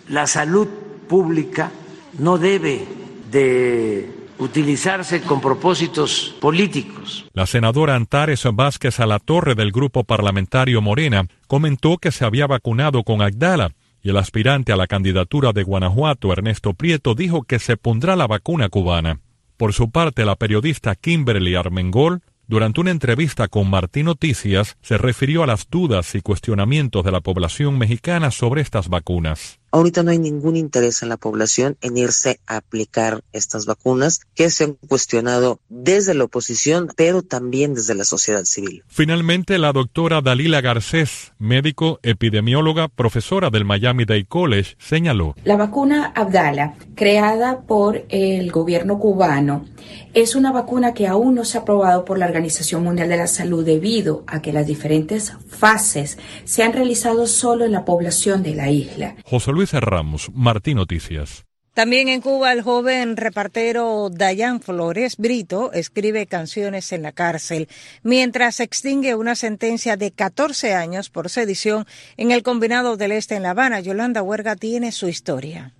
la 0.08 0.26
salud 0.26 0.68
pública 1.08 1.70
no 2.18 2.38
debe 2.38 2.86
de 3.30 4.10
utilizarse 4.38 5.22
con 5.22 5.40
propósitos 5.40 6.34
políticos. 6.40 7.26
La 7.32 7.46
senadora 7.46 7.94
Antares 7.94 8.44
Vázquez 8.52 8.98
Alatorre 9.00 9.54
del 9.54 9.72
grupo 9.72 10.04
parlamentario 10.04 10.82
Morena 10.82 11.26
comentó 11.46 11.98
que 11.98 12.12
se 12.12 12.24
había 12.24 12.46
vacunado 12.46 13.04
con 13.04 13.22
Agdala 13.22 13.72
y 14.02 14.10
el 14.10 14.16
aspirante 14.16 14.72
a 14.72 14.76
la 14.76 14.88
candidatura 14.88 15.52
de 15.52 15.62
Guanajuato, 15.62 16.32
Ernesto 16.32 16.74
Prieto, 16.74 17.14
dijo 17.14 17.42
que 17.44 17.58
se 17.58 17.76
pondrá 17.76 18.16
la 18.16 18.26
vacuna 18.26 18.68
cubana. 18.68 19.20
Por 19.56 19.72
su 19.72 19.90
parte, 19.90 20.24
la 20.24 20.34
periodista 20.34 20.96
Kimberly 20.96 21.54
Armengol 21.54 22.20
durante 22.52 22.82
una 22.82 22.90
entrevista 22.90 23.48
con 23.48 23.70
Martín 23.70 24.04
Noticias, 24.04 24.76
se 24.82 24.98
refirió 24.98 25.42
a 25.42 25.46
las 25.46 25.70
dudas 25.70 26.14
y 26.14 26.20
cuestionamientos 26.20 27.02
de 27.02 27.10
la 27.10 27.22
población 27.22 27.78
mexicana 27.78 28.30
sobre 28.30 28.60
estas 28.60 28.88
vacunas. 28.88 29.58
Ahorita 29.74 30.02
no 30.02 30.10
hay 30.10 30.18
ningún 30.18 30.56
interés 30.56 31.02
en 31.02 31.08
la 31.08 31.16
población 31.16 31.78
en 31.80 31.96
irse 31.96 32.40
a 32.46 32.58
aplicar 32.58 33.24
estas 33.32 33.64
vacunas 33.64 34.20
que 34.34 34.50
se 34.50 34.64
han 34.64 34.74
cuestionado 34.74 35.60
desde 35.70 36.12
la 36.12 36.24
oposición, 36.24 36.88
pero 36.94 37.22
también 37.22 37.72
desde 37.72 37.94
la 37.94 38.04
sociedad 38.04 38.44
civil. 38.44 38.84
Finalmente, 38.86 39.56
la 39.56 39.72
doctora 39.72 40.20
Dalila 40.20 40.60
Garcés, 40.60 41.32
médico, 41.38 42.00
epidemióloga, 42.02 42.88
profesora 42.88 43.48
del 43.48 43.64
Miami 43.64 44.04
Day 44.04 44.24
College, 44.24 44.76
señaló. 44.78 45.34
La 45.44 45.56
vacuna 45.56 46.12
Abdala, 46.14 46.74
creada 46.94 47.62
por 47.62 48.04
el 48.10 48.52
gobierno 48.52 48.98
cubano, 48.98 49.64
es 50.12 50.34
una 50.34 50.52
vacuna 50.52 50.92
que 50.92 51.06
aún 51.06 51.34
no 51.34 51.46
se 51.46 51.56
ha 51.56 51.62
aprobado 51.62 52.04
por 52.04 52.18
la 52.18 52.26
Organización 52.26 52.84
Mundial 52.84 53.08
de 53.08 53.16
la 53.16 53.26
Salud 53.26 53.64
debido 53.64 54.24
a 54.26 54.42
que 54.42 54.52
las 54.52 54.66
diferentes 54.66 55.32
fases 55.48 56.18
se 56.44 56.62
han 56.62 56.74
realizado 56.74 57.26
solo 57.26 57.64
en 57.64 57.72
la 57.72 57.86
población 57.86 58.42
de 58.42 58.54
la 58.54 58.70
isla. 58.70 59.16
José 59.24 59.52
Luis 59.52 59.61
Ramos, 59.70 60.30
Martín 60.34 60.76
Noticias. 60.76 61.44
También 61.74 62.08
en 62.08 62.20
Cuba, 62.20 62.52
el 62.52 62.60
joven 62.60 63.16
repartero 63.16 64.10
Dayan 64.10 64.60
Flores 64.60 65.16
Brito 65.16 65.72
escribe 65.72 66.26
canciones 66.26 66.92
en 66.92 67.00
la 67.00 67.12
cárcel, 67.12 67.66
mientras 68.02 68.56
se 68.56 68.64
extingue 68.64 69.14
una 69.14 69.36
sentencia 69.36 69.96
de 69.96 70.10
14 70.10 70.74
años 70.74 71.08
por 71.08 71.30
sedición 71.30 71.86
en 72.18 72.30
el 72.30 72.42
Combinado 72.42 72.98
del 72.98 73.12
Este 73.12 73.36
en 73.36 73.44
La 73.44 73.50
Habana. 73.50 73.80
Yolanda 73.80 74.22
Huerga 74.22 74.54
tiene 74.54 74.92
su 74.92 75.08
historia. 75.08 75.72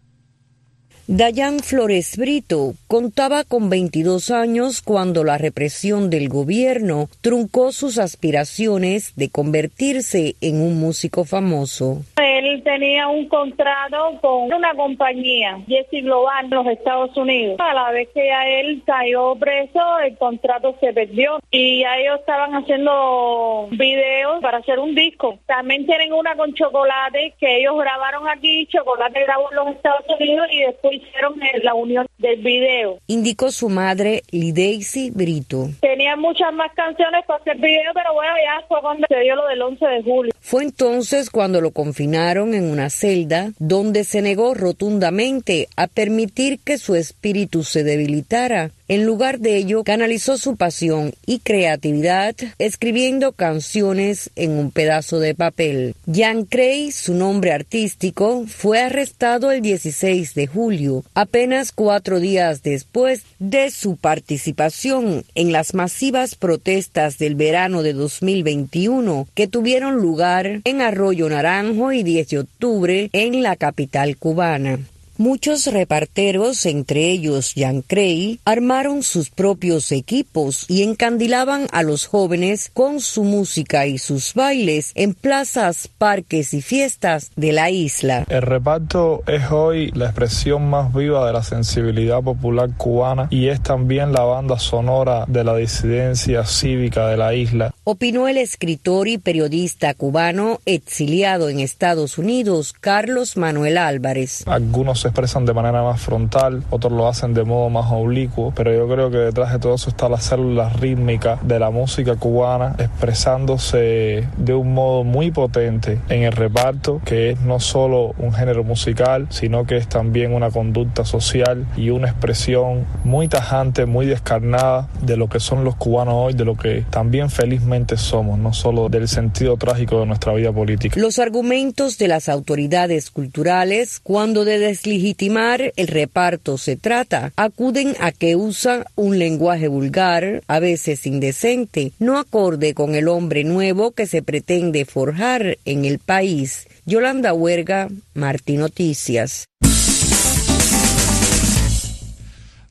Dayan 1.09 1.59
Flores 1.59 2.17
Brito 2.17 2.75
contaba 2.87 3.43
con 3.43 3.69
22 3.69 4.31
años 4.31 4.83
cuando 4.83 5.25
la 5.25 5.37
represión 5.37 6.11
del 6.11 6.29
gobierno 6.29 7.11
truncó 7.21 7.73
sus 7.73 7.99
aspiraciones 7.99 9.13
de 9.17 9.29
convertirse 9.29 10.37
en 10.41 10.63
un 10.63 10.79
músico 10.79 11.25
famoso. 11.25 12.05
Él 12.43 12.63
tenía 12.65 13.07
un 13.07 13.29
contrato 13.29 14.19
con 14.21 14.53
una 14.53 14.75
compañía, 14.75 15.61
Jesse 15.69 16.03
Global, 16.03 16.47
en 16.47 16.51
los 16.51 16.67
Estados 16.67 17.17
Unidos. 17.17 17.57
A 17.61 17.73
la 17.73 17.93
vez 17.93 18.09
que 18.13 18.33
a 18.33 18.49
él 18.49 18.83
cayó 18.85 19.37
preso, 19.37 19.99
el 20.05 20.19
contrato 20.19 20.75
se 20.81 20.93
perdió 20.93 21.39
y 21.53 21.85
a 21.85 21.99
ellos 21.99 22.19
estaban 22.19 22.53
haciendo 22.53 23.69
videos 23.71 24.43
para 24.43 24.59
hacer 24.59 24.81
un 24.81 24.97
disco. 24.97 25.39
También 25.47 25.87
tienen 25.87 26.13
una 26.13 26.35
con 26.35 26.53
Chocolate 26.53 27.35
que 27.39 27.59
ellos 27.59 27.77
grabaron 27.79 28.29
aquí, 28.29 28.67
Chocolate 28.67 29.23
grabó 29.23 29.49
en 29.51 29.57
los 29.57 29.77
Estados 29.77 30.05
Unidos 30.19 30.49
y 30.51 30.63
después 30.63 30.97
hicieron 30.97 31.35
la 31.63 31.75
unión 31.75 32.07
del 32.19 32.43
video. 32.43 32.99
Indicó 33.07 33.53
su 33.53 33.69
madre, 33.69 34.23
Lideisi 34.33 35.13
Brito. 35.13 35.69
Tenía 35.81 36.17
muchas 36.17 36.53
más 36.53 36.73
canciones 36.75 37.25
para 37.25 37.39
hacer 37.39 37.57
video, 37.59 37.93
pero 37.95 38.15
bueno, 38.15 38.33
ya 38.45 38.67
fue 38.67 38.81
cuando 38.81 39.07
se 39.09 39.21
dio 39.21 39.37
lo 39.37 39.47
del 39.47 39.63
11 39.63 39.87
de 39.87 40.03
julio. 40.03 40.33
Fue 40.41 40.65
entonces 40.65 41.31
cuando 41.31 41.61
lo 41.61 41.71
confinaron 41.71 42.32
en 42.41 42.65
una 42.65 42.89
celda 42.89 43.53
donde 43.59 44.05
se 44.05 44.23
negó 44.23 44.55
rotundamente 44.55 45.69
a 45.77 45.87
permitir 45.87 46.59
que 46.61 46.79
su 46.79 46.95
espíritu 46.95 47.63
se 47.63 47.85
debilitara. 47.85 48.71
En 48.89 49.07
lugar 49.07 49.39
de 49.39 49.57
ello, 49.57 49.85
canalizó 49.85 50.37
su 50.37 50.57
pasión 50.57 51.15
y 51.25 51.39
creatividad 51.39 52.35
escribiendo 52.59 53.33
canciones 53.33 54.31
en 54.37 54.53
un 54.53 54.71
pedazo 54.71 55.21
de 55.21 55.35
papel. 55.35 55.95
Jan 56.13 56.45
Cray, 56.45 56.91
su 56.91 57.15
nombre 57.15 57.53
artístico, 57.53 58.45
fue 58.47 58.81
arrestado 58.81 59.51
el 59.51 59.63
16 59.63 60.35
de 60.35 60.47
julio, 60.47 61.05
apenas 61.15 61.73
cuatro 61.73 62.21
días 62.21 62.63
después 62.63 63.23
de 63.39 63.71
su 63.71 63.97
participación 63.97 65.25
en 65.35 65.53
las 65.53 65.75
masivas 65.75 66.35
protestas 66.35 67.19
del 67.19 67.35
verano 67.35 67.83
de 67.83 67.93
2021 67.93 69.29
que 69.35 69.47
tuvieron 69.47 69.97
lugar 69.97 70.61
en 70.65 70.83
Arroyo 70.83 71.29
Naranjo 71.29 71.93
y 71.93 72.03
10 72.03 72.29
de 72.29 72.39
octubre 72.41 73.11
en 73.13 73.43
la 73.43 73.57
capital 73.57 74.17
cubana. 74.17 74.79
Muchos 75.23 75.69
reparteros, 75.69 76.67
entre 76.67 77.09
ellos 77.13 77.53
Jan 77.57 77.83
Cray, 77.83 78.41
armaron 78.45 79.05
sus 79.05 79.31
propios 79.31 79.93
equipos 79.93 80.65
y 80.69 80.83
encandilaban 80.83 81.69
a 81.71 81.85
los 81.85 82.07
jóvenes 82.07 82.73
con 82.75 82.99
su 82.99 83.23
música 83.23 83.87
y 83.87 83.99
sus 83.99 84.35
bailes 84.35 84.91
en 84.97 85.15
plazas, 85.15 85.89
parques 85.97 86.53
y 86.55 86.61
fiestas 86.61 87.31
de 87.37 87.53
la 87.53 87.71
isla. 87.71 88.25
El 88.29 88.43
reparto 88.43 89.23
es 89.29 89.49
hoy 89.53 89.93
la 89.93 90.07
expresión 90.07 90.69
más 90.69 90.93
viva 90.93 91.25
de 91.25 91.33
la 91.33 91.45
sensibilidad 91.45 92.21
popular 92.21 92.71
cubana 92.77 93.29
y 93.31 93.47
es 93.47 93.63
también 93.63 94.13
la 94.13 94.25
banda 94.25 94.59
sonora 94.59 95.25
de 95.29 95.45
la 95.45 95.55
disidencia 95.55 96.45
cívica 96.45 97.07
de 97.07 97.17
la 97.17 97.33
isla. 97.33 97.73
Opinó 97.85 98.27
el 98.27 98.39
escritor 98.39 99.07
y 99.07 99.19
periodista 99.19 99.95
cubano 99.95 100.59
exiliado 100.67 101.49
en 101.49 101.61
Estados 101.61 102.19
Unidos, 102.19 102.73
Carlos 102.73 103.37
Manuel 103.37 103.79
Álvarez. 103.79 104.43
Algunos 104.49 104.99
se 104.99 105.12
expresan 105.13 105.45
de 105.45 105.53
manera 105.53 105.83
más 105.83 106.01
frontal, 106.01 106.63
otros 106.71 106.91
lo 106.91 107.07
hacen 107.07 107.35
de 107.35 107.45
modo 107.45 107.69
más 107.69 107.93
oblicuo, 107.93 108.51
pero 108.57 108.73
yo 108.73 108.89
creo 108.89 109.11
que 109.11 109.19
detrás 109.19 109.53
de 109.53 109.59
todo 109.59 109.75
eso 109.75 109.91
está 109.91 110.09
la 110.09 110.17
célula 110.17 110.71
rítmica 110.71 111.39
de 111.43 111.59
la 111.59 111.71
música 111.71 112.17
cubana 112.17 112.75
expresándose 112.79 114.27
de 114.39 114.55
un 114.55 114.73
modo 114.73 115.05
muy 115.05 115.31
potente 115.31 116.01
en 116.09 116.23
el 116.23 116.33
reparto, 116.33 117.03
que 117.05 117.31
es 117.31 117.41
no 117.43 117.61
solo 117.61 118.15
un 118.17 118.33
género 118.33 118.65
musical, 118.65 119.27
sino 119.29 119.67
que 119.67 119.77
es 119.77 119.87
también 119.87 120.33
una 120.33 120.51
conducta 120.51 121.05
social 121.05 121.67
y 121.77 121.91
una 121.91 122.09
expresión 122.09 122.87
muy 123.05 123.29
tajante, 123.29 123.85
muy 123.85 124.07
descarnada 124.07 124.89
de 125.03 125.19
lo 125.19 125.29
que 125.29 125.41
son 125.41 125.63
los 125.63 125.77
cubanos 125.77 126.15
hoy, 126.17 126.33
de 126.33 126.47
lo 126.47 126.57
que 126.57 126.85
también 126.89 127.29
felizmente 127.29 127.99
somos, 127.99 128.39
no 128.39 128.55
solo 128.55 128.89
del 128.89 129.09
sentido 129.09 129.59
trágico 129.59 130.01
de 130.01 130.07
nuestra 130.07 130.33
vida 130.33 130.53
política. 130.53 130.99
Los 130.99 131.19
argumentos 131.19 131.99
de 131.99 132.09
las 132.09 132.31
autoridades 132.31 133.11
culturales 133.11 134.01
cuando 134.03 134.47
de 134.47 134.59
legitimar 134.93 135.73
el 135.77 135.89
reparto 135.89 136.59
se 136.59 136.77
trata, 136.77 137.33
acuden 137.37 137.97
a 137.99 138.13
que 138.13 138.37
usa 138.37 138.85
un 138.95 139.19
lenguaje 139.19 139.69
vulgar, 139.69 140.43
a 140.47 140.61
veces 140.61 141.07
indecente, 141.07 141.93
no 141.99 142.19
acorde 142.19 142.75
con 142.75 142.95
el 142.95 143.09
hombre 143.09 143.43
nuevo 143.43 143.93
que 143.93 144.07
se 144.07 144.23
pretende 144.23 144.85
forjar 144.85 145.57
en 145.65 145.87
el 145.87 145.99
país. 145.99 146.69
Yolanda 146.85 147.33
Huerga, 147.33 147.89
Martín 148.13 148.61
Noticias. 148.61 149.47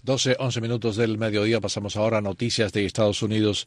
12, 0.03 0.35
11 0.37 0.61
minutos 0.61 0.95
del 0.97 1.17
mediodía. 1.17 1.59
Pasamos 1.59 1.95
ahora 1.95 2.19
a 2.19 2.21
noticias 2.21 2.71
de 2.71 2.85
Estados 2.85 3.23
Unidos. 3.23 3.65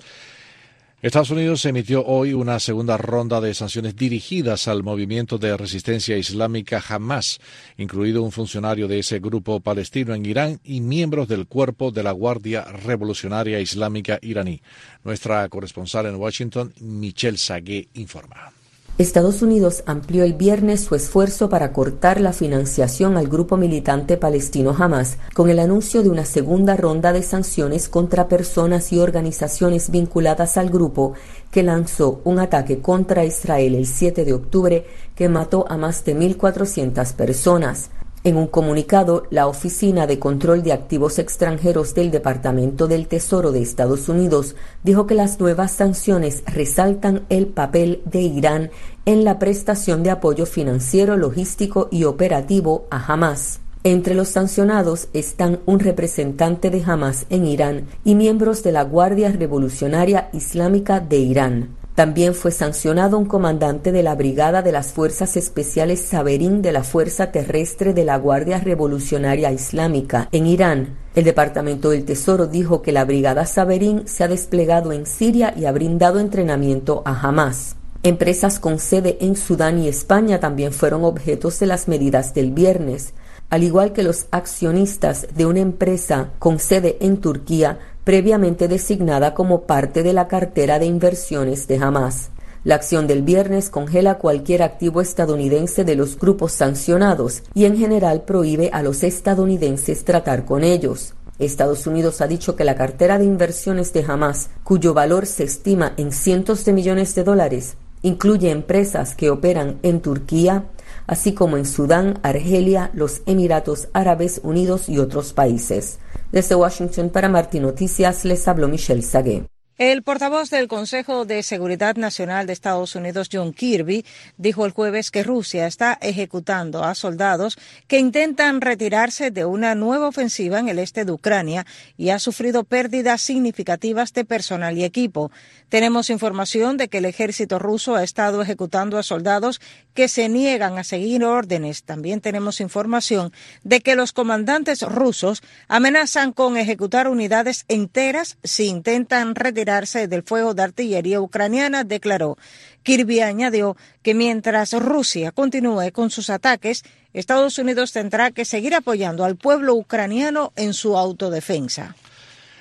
Estados 1.05 1.29
Unidos 1.29 1.63
emitió 1.67 2.03
hoy 2.07 2.33
una 2.33 2.59
segunda 2.59 2.97
ronda 2.97 3.39
de 3.43 3.53
sanciones 3.53 3.95
dirigidas 3.95 4.69
al 4.69 4.83
movimiento 4.83 5.37
de 5.37 5.55
resistencia 5.55 6.17
islámica 6.17 6.83
Hamas, 6.89 7.41
incluido 7.77 8.23
un 8.23 8.33
funcionario 8.33 8.89
de 8.89 9.01
ese 9.01 9.19
grupo 9.19 9.61
palestino 9.61 10.15
en 10.15 10.25
Irán 10.25 10.61
y 10.65 10.81
miembros 10.81 11.29
del 11.29 11.47
cuerpo 11.47 11.91
de 11.91 12.05
la 12.05 12.13
Guardia 12.13 12.65
Revolucionaria 12.65 13.61
Islámica 13.61 14.19
iraní. 14.23 14.63
Nuestra 15.05 15.47
corresponsal 15.51 16.07
en 16.07 16.15
Washington, 16.15 16.73
Michelle 16.81 17.37
Sagué, 17.37 17.87
informa. 17.93 18.55
Estados 18.97 19.43
Unidos 19.43 19.83
amplió 19.87 20.23
el 20.23 20.35
viernes 20.35 20.85
su 20.85 20.95
esfuerzo 20.95 21.49
para 21.49 21.73
cortar 21.73 22.21
la 22.21 22.33
financiación 22.33 23.17
al 23.17 23.27
grupo 23.27 23.57
militante 23.57 24.17
palestino 24.17 24.73
Hamas, 24.79 25.19
con 25.35 25.51
el 25.51 25.59
anuncio 25.59 26.05
de 26.05 26.11
una 26.11 26.25
segunda 26.25 26.77
ronda 26.77 27.13
de 27.13 27.25
sanciones 27.25 27.89
contra 27.89 28.29
personas 28.29 28.93
y 28.93 29.01
organizaciones 29.01 29.91
vinculadas 29.91 30.57
al 30.57 30.71
grupo 30.71 31.15
que 31.51 31.65
lanzó 31.65 32.21
un 32.23 32.39
ataque 32.39 32.79
contra 32.79 33.25
Israel 33.25 33.75
el 33.75 33.87
7 33.87 34.25
de 34.25 34.33
octubre 34.33 34.87
que 35.17 35.29
mató 35.29 35.67
a 35.69 35.77
más 35.77 36.05
de 36.05 36.17
1.400 36.17 37.15
personas. 37.15 37.91
En 38.27 38.39
un 38.39 38.47
comunicado, 38.47 39.25
la 39.29 39.47
Oficina 39.47 40.07
de 40.07 40.19
Control 40.19 40.63
de 40.63 40.73
Activos 40.73 41.19
Extranjeros 41.19 41.95
del 41.95 42.11
Departamento 42.11 42.87
del 42.87 43.07
Tesoro 43.07 43.53
de 43.53 43.61
Estados 43.61 44.09
Unidos 44.09 44.57
dijo 44.83 45.07
que 45.07 45.15
las 45.15 45.39
nuevas 45.39 45.73
sanciones 45.73 46.43
resaltan 46.47 47.27
el 47.29 47.49
papel 47.49 48.01
de 48.07 48.23
Irán 48.23 48.71
en 49.05 49.25
la 49.25 49.39
prestación 49.39 50.03
de 50.03 50.11
apoyo 50.11 50.47
financiero, 50.47 51.19
logístico 51.19 51.89
y 51.91 52.05
operativo 52.05 52.87
a 52.91 53.13
Hamas. 53.13 53.61
Entre 53.83 54.15
los 54.15 54.29
sancionados 54.29 55.09
están 55.13 55.61
un 55.67 55.79
representante 55.81 56.71
de 56.71 56.83
Hamas 56.83 57.27
en 57.29 57.45
Irán 57.45 57.85
y 58.07 58.15
miembros 58.15 58.63
de 58.63 58.73
la 58.73 58.85
Guardia 58.85 59.33
Revolucionaria 59.33 60.31
Islámica 60.33 60.99
de 60.99 61.19
Irán. 61.19 61.84
También 61.95 62.35
fue 62.35 62.51
sancionado 62.51 63.17
un 63.17 63.25
comandante 63.25 63.93
de 63.93 64.03
la 64.03 64.17
Brigada 64.17 64.63
de 64.63 64.73
las 64.73 64.93
Fuerzas 64.93 65.37
Especiales 65.37 66.01
Saberín 66.01 66.61
de 66.61 66.73
la 66.73 66.83
Fuerza 66.83 67.31
Terrestre 67.31 67.95
de 67.95 68.05
la 68.05 68.17
Guardia 68.19 68.59
Revolucionaria 68.59 69.53
Islámica 69.53 70.29
en 70.33 70.49
Irán. 70.49 70.99
El 71.15 71.23
Departamento 71.23 71.91
del 71.91 72.05
Tesoro 72.05 72.49
dijo 72.49 72.83
que 72.83 72.91
la 72.91 73.05
Brigada 73.05 73.47
Saberín 73.47 74.09
se 74.09 74.25
ha 74.25 74.29
desplegado 74.29 74.91
en 74.91 75.07
Siria 75.07 75.55
y 75.57 75.67
ha 75.67 75.73
brindado 75.73 76.19
entrenamiento 76.19 77.03
a 77.05 77.29
Hamas. 77.29 77.77
Empresas 78.03 78.59
con 78.59 78.81
sede 78.81 79.17
en 79.21 79.37
Sudán 79.37 79.79
y 79.79 79.87
España 79.87 80.41
también 80.41 80.73
fueron 80.73 81.05
objetos 81.05 81.61
de 81.61 81.67
las 81.67 81.87
medidas 81.87 82.35
del 82.35 82.51
viernes, 82.51 83.15
al 83.51 83.63
igual 83.63 83.93
que 83.93 84.03
los 84.03 84.27
accionistas 84.33 85.29
de 85.35 85.47
una 85.47 85.61
empresa 85.61 86.31
con 86.41 86.59
sede 86.59 86.99
en 87.01 87.19
Turquía 87.19 87.79
previamente 88.05 88.69
designada 88.69 89.35
como 89.35 89.63
parte 89.63 90.03
de 90.03 90.13
la 90.13 90.29
cartera 90.29 90.79
de 90.79 90.87
inversiones 90.87 91.67
de 91.67 91.77
Hamas. 91.77 92.31
La 92.63 92.77
acción 92.77 93.07
del 93.07 93.23
viernes 93.23 93.69
congela 93.69 94.19
cualquier 94.19 94.63
activo 94.63 95.01
estadounidense 95.01 95.85
de 95.85 95.97
los 95.97 96.19
grupos 96.19 96.53
sancionados 96.53 97.43
y 97.55 97.65
en 97.65 97.77
general 97.77 98.23
prohíbe 98.23 98.71
a 98.73 98.83
los 98.83 99.03
estadounidenses 99.03 100.05
tratar 100.05 100.45
con 100.45 100.65
ellos. 100.65 101.15
Estados 101.39 101.87
Unidos 101.87 102.21
ha 102.21 102.27
dicho 102.27 102.57
que 102.57 102.65
la 102.65 102.77
cartera 102.77 103.19
de 103.19 103.25
inversiones 103.25 103.93
de 103.93 104.05
Hamas, 104.07 104.51
cuyo 104.63 104.95
valor 104.95 105.27
se 105.27 105.45
estima 105.45 105.93
en 105.97 106.13
cientos 106.13 106.65
de 106.65 106.73
millones 106.73 107.15
de 107.15 107.25
dólares, 107.25 107.77
incluye 108.03 108.51
empresas 108.51 109.15
que 109.15 109.31
operan 109.31 109.79
en 109.83 110.01
Turquía, 110.01 110.65
así 111.07 111.35
como 111.35 111.57
en 111.57 111.67
Sudán, 111.67 112.19
Argelia, 112.23 112.91
los 112.95 113.23
Emiratos 113.27 113.89
Árabes 113.93 114.41
Unidos 114.45 114.89
y 114.89 114.99
otros 114.99 115.33
países. 115.33 115.99
Desde 116.35 116.57
Washington 116.57 117.11
para 117.11 117.29
Martín 117.29 117.63
Noticias 117.63 118.25
les 118.25 118.49
habló 118.49 118.67
Michelle 118.67 119.03
Sagué. 119.03 119.47
El 119.77 120.05
portavoz 120.05 120.51
del 120.51 120.69
Consejo 120.69 121.25
de 121.25 121.43
Seguridad 121.43 121.97
Nacional 121.97 122.47
de 122.47 122.53
Estados 122.53 122.95
Unidos, 122.95 123.29
John 123.33 123.53
Kirby, 123.53 124.07
dijo 124.37 124.67
el 124.67 124.71
jueves 124.71 125.11
que 125.11 125.25
Rusia 125.25 125.67
está 125.67 125.99
ejecutando 126.01 126.85
a 126.85 126.95
soldados 126.95 127.59
que 127.89 127.99
intentan 127.99 128.61
retirarse 128.61 129.33
de 129.33 129.45
una 129.45 129.75
nueva 129.75 130.07
ofensiva 130.07 130.61
en 130.61 130.69
el 130.69 130.79
este 130.79 131.05
de 131.05 131.11
Ucrania 131.11 131.67
y 131.97 132.11
ha 132.11 132.21
sufrido 132.21 132.63
pérdidas 132.63 133.21
significativas 133.21 134.13
de 134.13 134.25
personal 134.25 134.79
y 134.79 134.85
equipo. 134.85 135.33
Tenemos 135.71 136.09
información 136.09 136.77
de 136.77 136.87
que 136.87 136.99
el 136.99 137.05
ejército 137.07 137.59
ruso 137.59 137.97
ha 137.97 138.05
estado 138.05 138.43
ejecutando 138.43 138.97
a 138.97 139.03
soldados 139.03 139.61
que 139.93 140.07
se 140.07 140.29
niegan 140.29 140.79
a 140.79 140.85
seguir 140.85 141.25
órdenes. 141.25 141.83
También 141.83 142.21
tenemos 142.21 142.61
información 142.61 143.33
de 143.65 143.81
que 143.81 143.97
los 143.97 144.13
comandantes 144.13 144.83
rusos 144.83 145.43
amenazan 145.67 146.33
con 146.33 146.57
ejecutar 146.57 147.09
unidades 147.09 147.65
enteras 147.67 148.39
si 148.45 148.67
intentan 148.67 149.35
retirarse 149.35 149.64
retirarse 149.65 150.09
del 150.09 150.23
fuego 150.23 150.53
de 150.53 150.63
artillería 150.63 151.21
ucraniana, 151.21 151.85
declaró. 151.85 152.37
Kirby 152.83 153.21
añadió 153.21 153.77
que 154.03 154.13
mientras 154.13 154.75
Rusia 154.75 155.33
continúe 155.33 155.91
con 155.91 156.11
sus 156.11 156.29
ataques, 156.29 156.85
Estados 157.15 157.59
Unidos 157.59 157.93
tendrá 157.93 158.31
que 158.31 158.45
seguir 158.45 158.75
apoyando 158.75 159.25
al 159.25 159.37
pueblo 159.37 159.75
ucraniano 159.75 160.53
en 160.57 160.75
su 160.75 160.99
autodefensa 160.99 161.97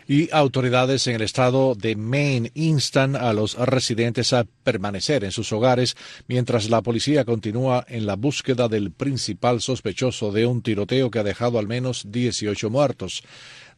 y 0.08 0.30
autoridades 0.32 1.08
en 1.08 1.16
el 1.16 1.22
estado 1.22 1.76
de 1.76 1.96
Maine 1.96 2.52
instan 2.56 3.16
a 3.16 3.32
los 3.34 3.56
residentes 3.56 4.34
a 4.34 4.46
permanecer 4.64 5.24
en 5.24 5.32
sus 5.32 5.52
hogares 5.54 5.96
mientras 6.28 6.70
la 6.70 6.82
policía 6.82 7.24
continúa 7.24 7.86
en 7.88 8.06
la 8.06 8.16
búsqueda 8.16 8.68
del 8.68 8.92
principal 8.92 9.62
sospechoso 9.62 10.32
de 10.32 10.46
un 10.46 10.62
tiroteo 10.62 11.10
que 11.10 11.20
ha 11.20 11.24
dejado 11.24 11.58
al 11.58 11.68
menos 11.68 12.06
18 12.12 12.70
muertos. 12.70 13.24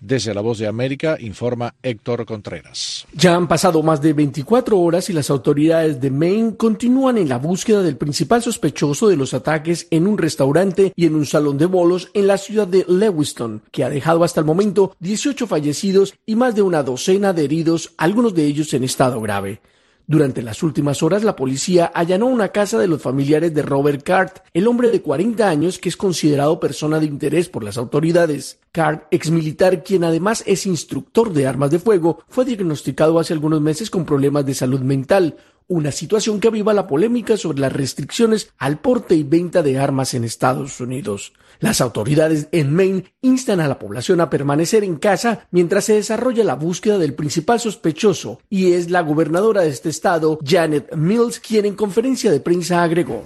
Desde 0.05 0.35
La 0.35 0.41
Voz 0.41 0.59
de 0.59 0.67
América 0.67 1.17
informa 1.19 1.73
Héctor 1.81 2.27
Contreras. 2.27 3.07
Ya 3.11 3.33
han 3.33 3.47
pasado 3.47 3.81
más 3.81 4.03
de 4.03 4.13
24 4.13 4.77
horas 4.79 5.09
y 5.09 5.13
las 5.13 5.31
autoridades 5.31 5.99
de 5.99 6.11
Maine 6.11 6.55
continúan 6.57 7.17
en 7.17 7.27
la 7.27 7.39
búsqueda 7.39 7.81
del 7.81 7.97
principal 7.97 8.43
sospechoso 8.43 9.07
de 9.07 9.17
los 9.17 9.33
ataques 9.33 9.87
en 9.89 10.05
un 10.05 10.19
restaurante 10.19 10.93
y 10.95 11.07
en 11.07 11.15
un 11.15 11.25
salón 11.25 11.57
de 11.57 11.65
bolos 11.65 12.11
en 12.13 12.27
la 12.27 12.37
ciudad 12.37 12.67
de 12.67 12.85
Lewiston, 12.87 13.63
que 13.71 13.83
ha 13.83 13.89
dejado 13.89 14.23
hasta 14.23 14.41
el 14.41 14.45
momento 14.45 14.95
18 14.99 15.47
fallecidos 15.47 16.13
y 16.23 16.35
más 16.35 16.53
de 16.53 16.61
una 16.61 16.83
docena 16.83 17.33
de 17.33 17.45
heridos, 17.45 17.95
algunos 17.97 18.35
de 18.35 18.45
ellos 18.45 18.71
en 18.75 18.83
estado 18.83 19.19
grave. 19.21 19.59
Durante 20.07 20.43
las 20.43 20.61
últimas 20.61 21.01
horas, 21.01 21.23
la 21.23 21.35
policía 21.35 21.87
allanó 21.87 22.27
una 22.27 22.49
casa 22.49 22.77
de 22.77 22.87
los 22.87 23.01
familiares 23.01 23.55
de 23.55 23.63
Robert 23.63 24.03
Cart, 24.03 24.37
el 24.53 24.67
hombre 24.67 24.91
de 24.91 25.01
40 25.01 25.49
años 25.49 25.79
que 25.79 25.89
es 25.89 25.97
considerado 25.97 26.59
persona 26.59 26.99
de 26.99 27.07
interés 27.07 27.49
por 27.49 27.63
las 27.63 27.77
autoridades. 27.77 28.59
Cart, 28.71 29.07
exmilitar 29.09 29.83
quien 29.83 30.03
además 30.03 30.43
es 30.45 30.67
instructor 30.67 31.33
de 31.33 31.47
armas 31.47 31.71
de 31.71 31.79
fuego, 31.79 32.19
fue 32.29 32.45
diagnosticado 32.45 33.17
hace 33.17 33.33
algunos 33.33 33.61
meses 33.61 33.89
con 33.89 34.05
problemas 34.05 34.45
de 34.45 34.53
salud 34.53 34.81
mental, 34.81 35.37
una 35.67 35.91
situación 35.91 36.39
que 36.39 36.47
aviva 36.47 36.73
la 36.73 36.87
polémica 36.87 37.37
sobre 37.37 37.59
las 37.59 37.73
restricciones 37.73 38.51
al 38.57 38.79
porte 38.79 39.15
y 39.15 39.23
venta 39.23 39.63
de 39.63 39.79
armas 39.79 40.13
en 40.13 40.23
Estados 40.23 40.79
Unidos. 40.79 41.33
Las 41.59 41.81
autoridades 41.81 42.47
en 42.51 42.73
Maine 42.73 43.13
instan 43.21 43.59
a 43.59 43.67
la 43.67 43.79
población 43.79 44.21
a 44.21 44.29
permanecer 44.29 44.83
en 44.83 44.97
casa 44.97 45.47
mientras 45.51 45.85
se 45.85 45.93
desarrolla 45.93 46.43
la 46.43 46.55
búsqueda 46.55 46.97
del 46.97 47.13
principal 47.13 47.59
sospechoso 47.59 48.39
y 48.49 48.73
es 48.73 48.89
la 48.89 49.01
gobernadora 49.01 49.61
de 49.61 49.69
este 49.69 49.89
estado, 49.89 50.39
Janet 50.43 50.95
Mills, 50.95 51.39
quien 51.39 51.65
en 51.65 51.75
conferencia 51.75 52.31
de 52.31 52.39
prensa 52.39 52.83
agregó. 52.83 53.23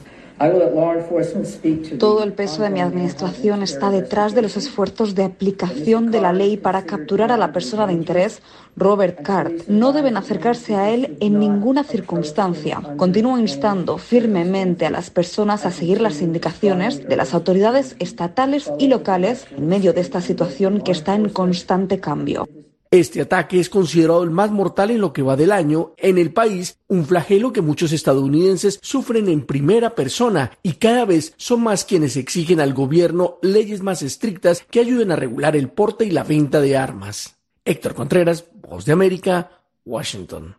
Todo 1.99 2.23
el 2.23 2.31
peso 2.31 2.61
de 2.61 2.69
mi 2.69 2.79
administración 2.79 3.61
está 3.61 3.89
detrás 3.89 4.33
de 4.33 4.41
los 4.41 4.55
esfuerzos 4.55 5.13
de 5.13 5.25
aplicación 5.25 6.11
de 6.11 6.21
la 6.21 6.31
ley 6.31 6.55
para 6.55 6.83
capturar 6.83 7.33
a 7.33 7.37
la 7.37 7.51
persona 7.51 7.85
de 7.85 7.93
interés, 7.93 8.41
Robert 8.77 9.21
Card. 9.21 9.67
No 9.67 9.91
deben 9.91 10.15
acercarse 10.15 10.75
a 10.75 10.91
él 10.91 11.17
en 11.19 11.39
ninguna 11.39 11.83
circunstancia. 11.83 12.81
Continúo 12.95 13.37
instando 13.37 13.97
firmemente 13.97 14.85
a 14.85 14.91
las 14.91 15.09
personas 15.09 15.65
a 15.65 15.71
seguir 15.71 15.99
las 15.99 16.21
indicaciones 16.21 17.05
de 17.05 17.17
las 17.17 17.33
autoridades 17.33 17.97
estatales 17.99 18.71
y 18.79 18.87
locales 18.87 19.45
en 19.57 19.67
medio 19.67 19.91
de 19.91 19.99
esta 19.99 20.21
situación 20.21 20.79
que 20.79 20.93
está 20.93 21.15
en 21.15 21.27
constante 21.27 21.99
cambio. 21.99 22.47
Este 22.91 23.21
ataque 23.21 23.59
es 23.59 23.69
considerado 23.69 24.23
el 24.23 24.31
más 24.31 24.49
mortal 24.49 24.89
en 24.89 24.99
lo 24.99 25.13
que 25.13 25.21
va 25.21 25.35
del 25.35 25.51
año 25.51 25.93
en 25.97 26.17
el 26.17 26.33
país, 26.33 26.79
un 26.87 27.05
flagelo 27.05 27.53
que 27.53 27.61
muchos 27.61 27.91
estadounidenses 27.91 28.79
sufren 28.81 29.29
en 29.29 29.45
primera 29.45 29.93
persona 29.93 30.53
y 30.63 30.73
cada 30.73 31.05
vez 31.05 31.35
son 31.37 31.61
más 31.61 31.85
quienes 31.85 32.17
exigen 32.17 32.59
al 32.59 32.73
gobierno 32.73 33.37
leyes 33.43 33.83
más 33.83 34.01
estrictas 34.01 34.65
que 34.71 34.79
ayuden 34.79 35.11
a 35.11 35.15
regular 35.15 35.55
el 35.55 35.69
porte 35.69 36.05
y 36.05 36.09
la 36.09 36.23
venta 36.23 36.61
de 36.61 36.77
armas. 36.77 37.37
Héctor 37.63 37.93
Contreras, 37.93 38.45
Voz 38.59 38.85
de 38.85 38.93
América, 38.93 39.51
Washington. 39.85 40.58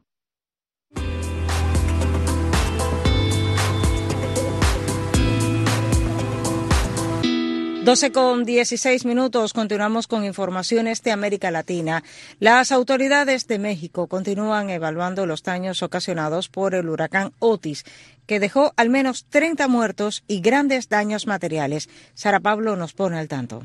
12 7.84 8.12
con 8.12 8.44
16 8.44 9.06
minutos. 9.06 9.54
Continuamos 9.54 10.06
con 10.06 10.24
informaciones 10.26 11.02
de 11.02 11.12
América 11.12 11.50
Latina. 11.50 12.04
Las 12.38 12.72
autoridades 12.72 13.46
de 13.46 13.58
México 13.58 14.06
continúan 14.06 14.68
evaluando 14.68 15.24
los 15.24 15.42
daños 15.42 15.82
ocasionados 15.82 16.50
por 16.50 16.74
el 16.74 16.90
huracán 16.90 17.32
Otis, 17.38 17.84
que 18.26 18.38
dejó 18.38 18.74
al 18.76 18.90
menos 18.90 19.24
30 19.30 19.66
muertos 19.66 20.24
y 20.28 20.42
grandes 20.42 20.90
daños 20.90 21.26
materiales. 21.26 21.88
Sara 22.12 22.40
Pablo 22.40 22.76
nos 22.76 22.92
pone 22.92 23.18
al 23.18 23.28
tanto. 23.28 23.62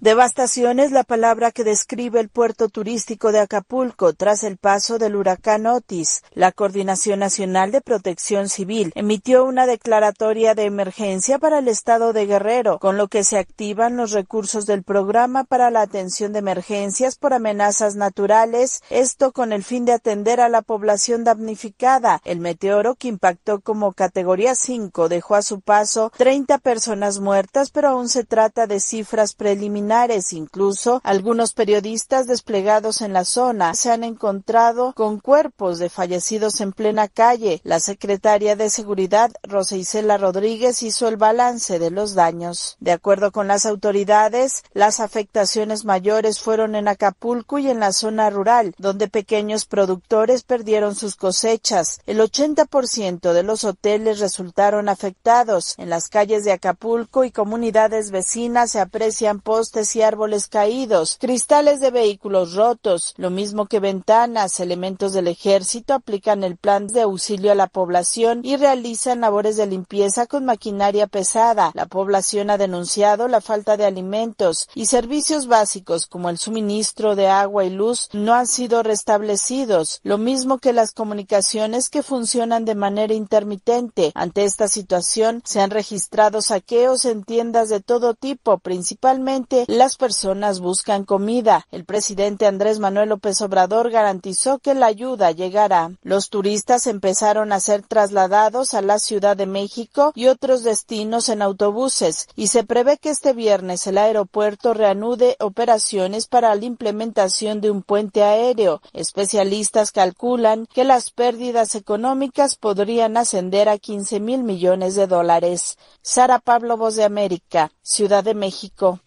Devastación 0.00 0.78
es 0.78 0.92
la 0.92 1.02
palabra 1.02 1.50
que 1.50 1.64
describe 1.64 2.20
el 2.20 2.28
puerto 2.28 2.68
turístico 2.68 3.32
de 3.32 3.40
Acapulco 3.40 4.12
tras 4.12 4.44
el 4.44 4.56
paso 4.56 4.96
del 4.96 5.16
huracán 5.16 5.66
Otis. 5.66 6.22
La 6.34 6.52
Coordinación 6.52 7.18
Nacional 7.18 7.72
de 7.72 7.80
Protección 7.80 8.48
Civil 8.48 8.92
emitió 8.94 9.44
una 9.44 9.66
declaratoria 9.66 10.54
de 10.54 10.66
emergencia 10.66 11.40
para 11.40 11.58
el 11.58 11.66
estado 11.66 12.12
de 12.12 12.26
Guerrero, 12.26 12.78
con 12.78 12.96
lo 12.96 13.08
que 13.08 13.24
se 13.24 13.38
activan 13.38 13.96
los 13.96 14.12
recursos 14.12 14.66
del 14.66 14.84
programa 14.84 15.42
para 15.42 15.68
la 15.72 15.80
atención 15.80 16.32
de 16.32 16.38
emergencias 16.38 17.16
por 17.16 17.34
amenazas 17.34 17.96
naturales, 17.96 18.84
esto 18.90 19.32
con 19.32 19.52
el 19.52 19.64
fin 19.64 19.84
de 19.84 19.94
atender 19.94 20.40
a 20.40 20.48
la 20.48 20.62
población 20.62 21.24
damnificada. 21.24 22.20
El 22.24 22.38
meteoro 22.38 22.94
que 22.94 23.08
impactó 23.08 23.62
como 23.62 23.94
categoría 23.94 24.54
5 24.54 25.08
dejó 25.08 25.34
a 25.34 25.42
su 25.42 25.60
paso 25.60 26.12
30 26.16 26.58
personas 26.58 27.18
muertas, 27.18 27.70
pero 27.72 27.88
aún 27.88 28.08
se 28.08 28.22
trata 28.22 28.68
de 28.68 28.78
cifras 28.78 29.34
preliminares 29.34 29.87
Incluso 30.32 31.00
algunos 31.02 31.54
periodistas 31.54 32.26
desplegados 32.26 33.00
en 33.00 33.14
la 33.14 33.24
zona 33.24 33.74
se 33.74 33.90
han 33.90 34.04
encontrado 34.04 34.92
con 34.94 35.18
cuerpos 35.18 35.78
de 35.78 35.88
fallecidos 35.88 36.60
en 36.60 36.72
plena 36.72 37.08
calle. 37.08 37.62
La 37.64 37.80
secretaria 37.80 38.54
de 38.54 38.68
Seguridad, 38.68 39.30
Rosa 39.42 39.76
Isela 39.76 40.18
Rodríguez, 40.18 40.82
hizo 40.82 41.08
el 41.08 41.16
balance 41.16 41.78
de 41.78 41.90
los 41.90 42.14
daños. 42.14 42.76
De 42.80 42.92
acuerdo 42.92 43.32
con 43.32 43.48
las 43.48 43.64
autoridades, 43.64 44.62
las 44.74 45.00
afectaciones 45.00 45.86
mayores 45.86 46.38
fueron 46.38 46.74
en 46.74 46.86
Acapulco 46.86 47.58
y 47.58 47.70
en 47.70 47.80
la 47.80 47.92
zona 47.92 48.28
rural, 48.28 48.74
donde 48.76 49.08
pequeños 49.08 49.64
productores 49.64 50.42
perdieron 50.42 50.94
sus 50.96 51.16
cosechas. 51.16 52.00
El 52.04 52.20
80% 52.20 53.32
de 53.32 53.42
los 53.42 53.64
hoteles 53.64 54.18
resultaron 54.18 54.88
afectados. 54.90 55.74
En 55.78 55.88
las 55.88 56.08
calles 56.08 56.44
de 56.44 56.52
Acapulco 56.52 57.24
y 57.24 57.30
comunidades 57.30 58.10
vecinas 58.10 58.72
se 58.72 58.80
aprecian 58.80 59.40
postes 59.40 59.77
y 59.78 60.02
árboles 60.02 60.48
caídos, 60.48 61.16
cristales 61.20 61.78
de 61.78 61.90
vehículos 61.90 62.54
rotos, 62.54 63.14
lo 63.16 63.30
mismo 63.30 63.66
que 63.66 63.78
ventanas. 63.78 64.58
Elementos 64.58 65.12
del 65.12 65.28
ejército 65.28 65.94
aplican 65.94 66.42
el 66.42 66.56
plan 66.56 66.88
de 66.88 67.02
auxilio 67.02 67.52
a 67.52 67.54
la 67.54 67.68
población 67.68 68.40
y 68.42 68.56
realizan 68.56 69.20
labores 69.20 69.56
de 69.56 69.66
limpieza 69.66 70.26
con 70.26 70.44
maquinaria 70.44 71.06
pesada. 71.06 71.70
La 71.74 71.86
población 71.86 72.50
ha 72.50 72.58
denunciado 72.58 73.28
la 73.28 73.40
falta 73.40 73.76
de 73.76 73.84
alimentos 73.84 74.68
y 74.74 74.86
servicios 74.86 75.46
básicos 75.46 76.06
como 76.06 76.28
el 76.28 76.38
suministro 76.38 77.14
de 77.14 77.28
agua 77.28 77.64
y 77.64 77.70
luz 77.70 78.08
no 78.12 78.34
han 78.34 78.46
sido 78.46 78.82
restablecidos, 78.82 80.00
lo 80.02 80.18
mismo 80.18 80.58
que 80.58 80.72
las 80.72 80.92
comunicaciones 80.92 81.88
que 81.88 82.02
funcionan 82.02 82.64
de 82.64 82.74
manera 82.74 83.14
intermitente. 83.14 84.10
Ante 84.14 84.44
esta 84.44 84.66
situación 84.66 85.42
se 85.44 85.60
han 85.60 85.70
registrado 85.70 86.42
saqueos 86.42 87.04
en 87.04 87.22
tiendas 87.22 87.68
de 87.68 87.80
todo 87.80 88.14
tipo, 88.14 88.58
principalmente 88.58 89.64
las 89.68 89.98
personas 89.98 90.60
buscan 90.60 91.04
comida. 91.04 91.66
El 91.70 91.84
presidente 91.84 92.46
Andrés 92.46 92.78
Manuel 92.78 93.10
López 93.10 93.42
Obrador 93.42 93.90
garantizó 93.90 94.58
que 94.58 94.72
la 94.72 94.86
ayuda 94.86 95.30
llegará. 95.30 95.90
Los 96.02 96.30
turistas 96.30 96.86
empezaron 96.86 97.52
a 97.52 97.60
ser 97.60 97.82
trasladados 97.82 98.72
a 98.72 98.80
la 98.80 98.98
Ciudad 98.98 99.36
de 99.36 99.44
México 99.44 100.12
y 100.14 100.28
otros 100.28 100.62
destinos 100.62 101.28
en 101.28 101.42
autobuses 101.42 102.28
y 102.34 102.46
se 102.46 102.64
prevé 102.64 102.96
que 102.96 103.10
este 103.10 103.34
viernes 103.34 103.86
el 103.86 103.98
aeropuerto 103.98 104.72
reanude 104.72 105.36
operaciones 105.38 106.28
para 106.28 106.54
la 106.54 106.64
implementación 106.64 107.60
de 107.60 107.70
un 107.70 107.82
puente 107.82 108.22
aéreo. 108.22 108.80
Especialistas 108.94 109.92
calculan 109.92 110.66
que 110.72 110.84
las 110.84 111.10
pérdidas 111.10 111.74
económicas 111.74 112.56
podrían 112.56 113.18
ascender 113.18 113.68
a 113.68 113.76
15 113.76 114.18
mil 114.18 114.44
millones 114.44 114.94
de 114.94 115.06
dólares. 115.06 115.76
Sara 116.00 116.38
Pablo, 116.38 116.78
Voz 116.78 116.96
de 116.96 117.04
América, 117.04 117.70
Ciudad 117.82 118.24
de 118.24 118.32
México. 118.32 119.00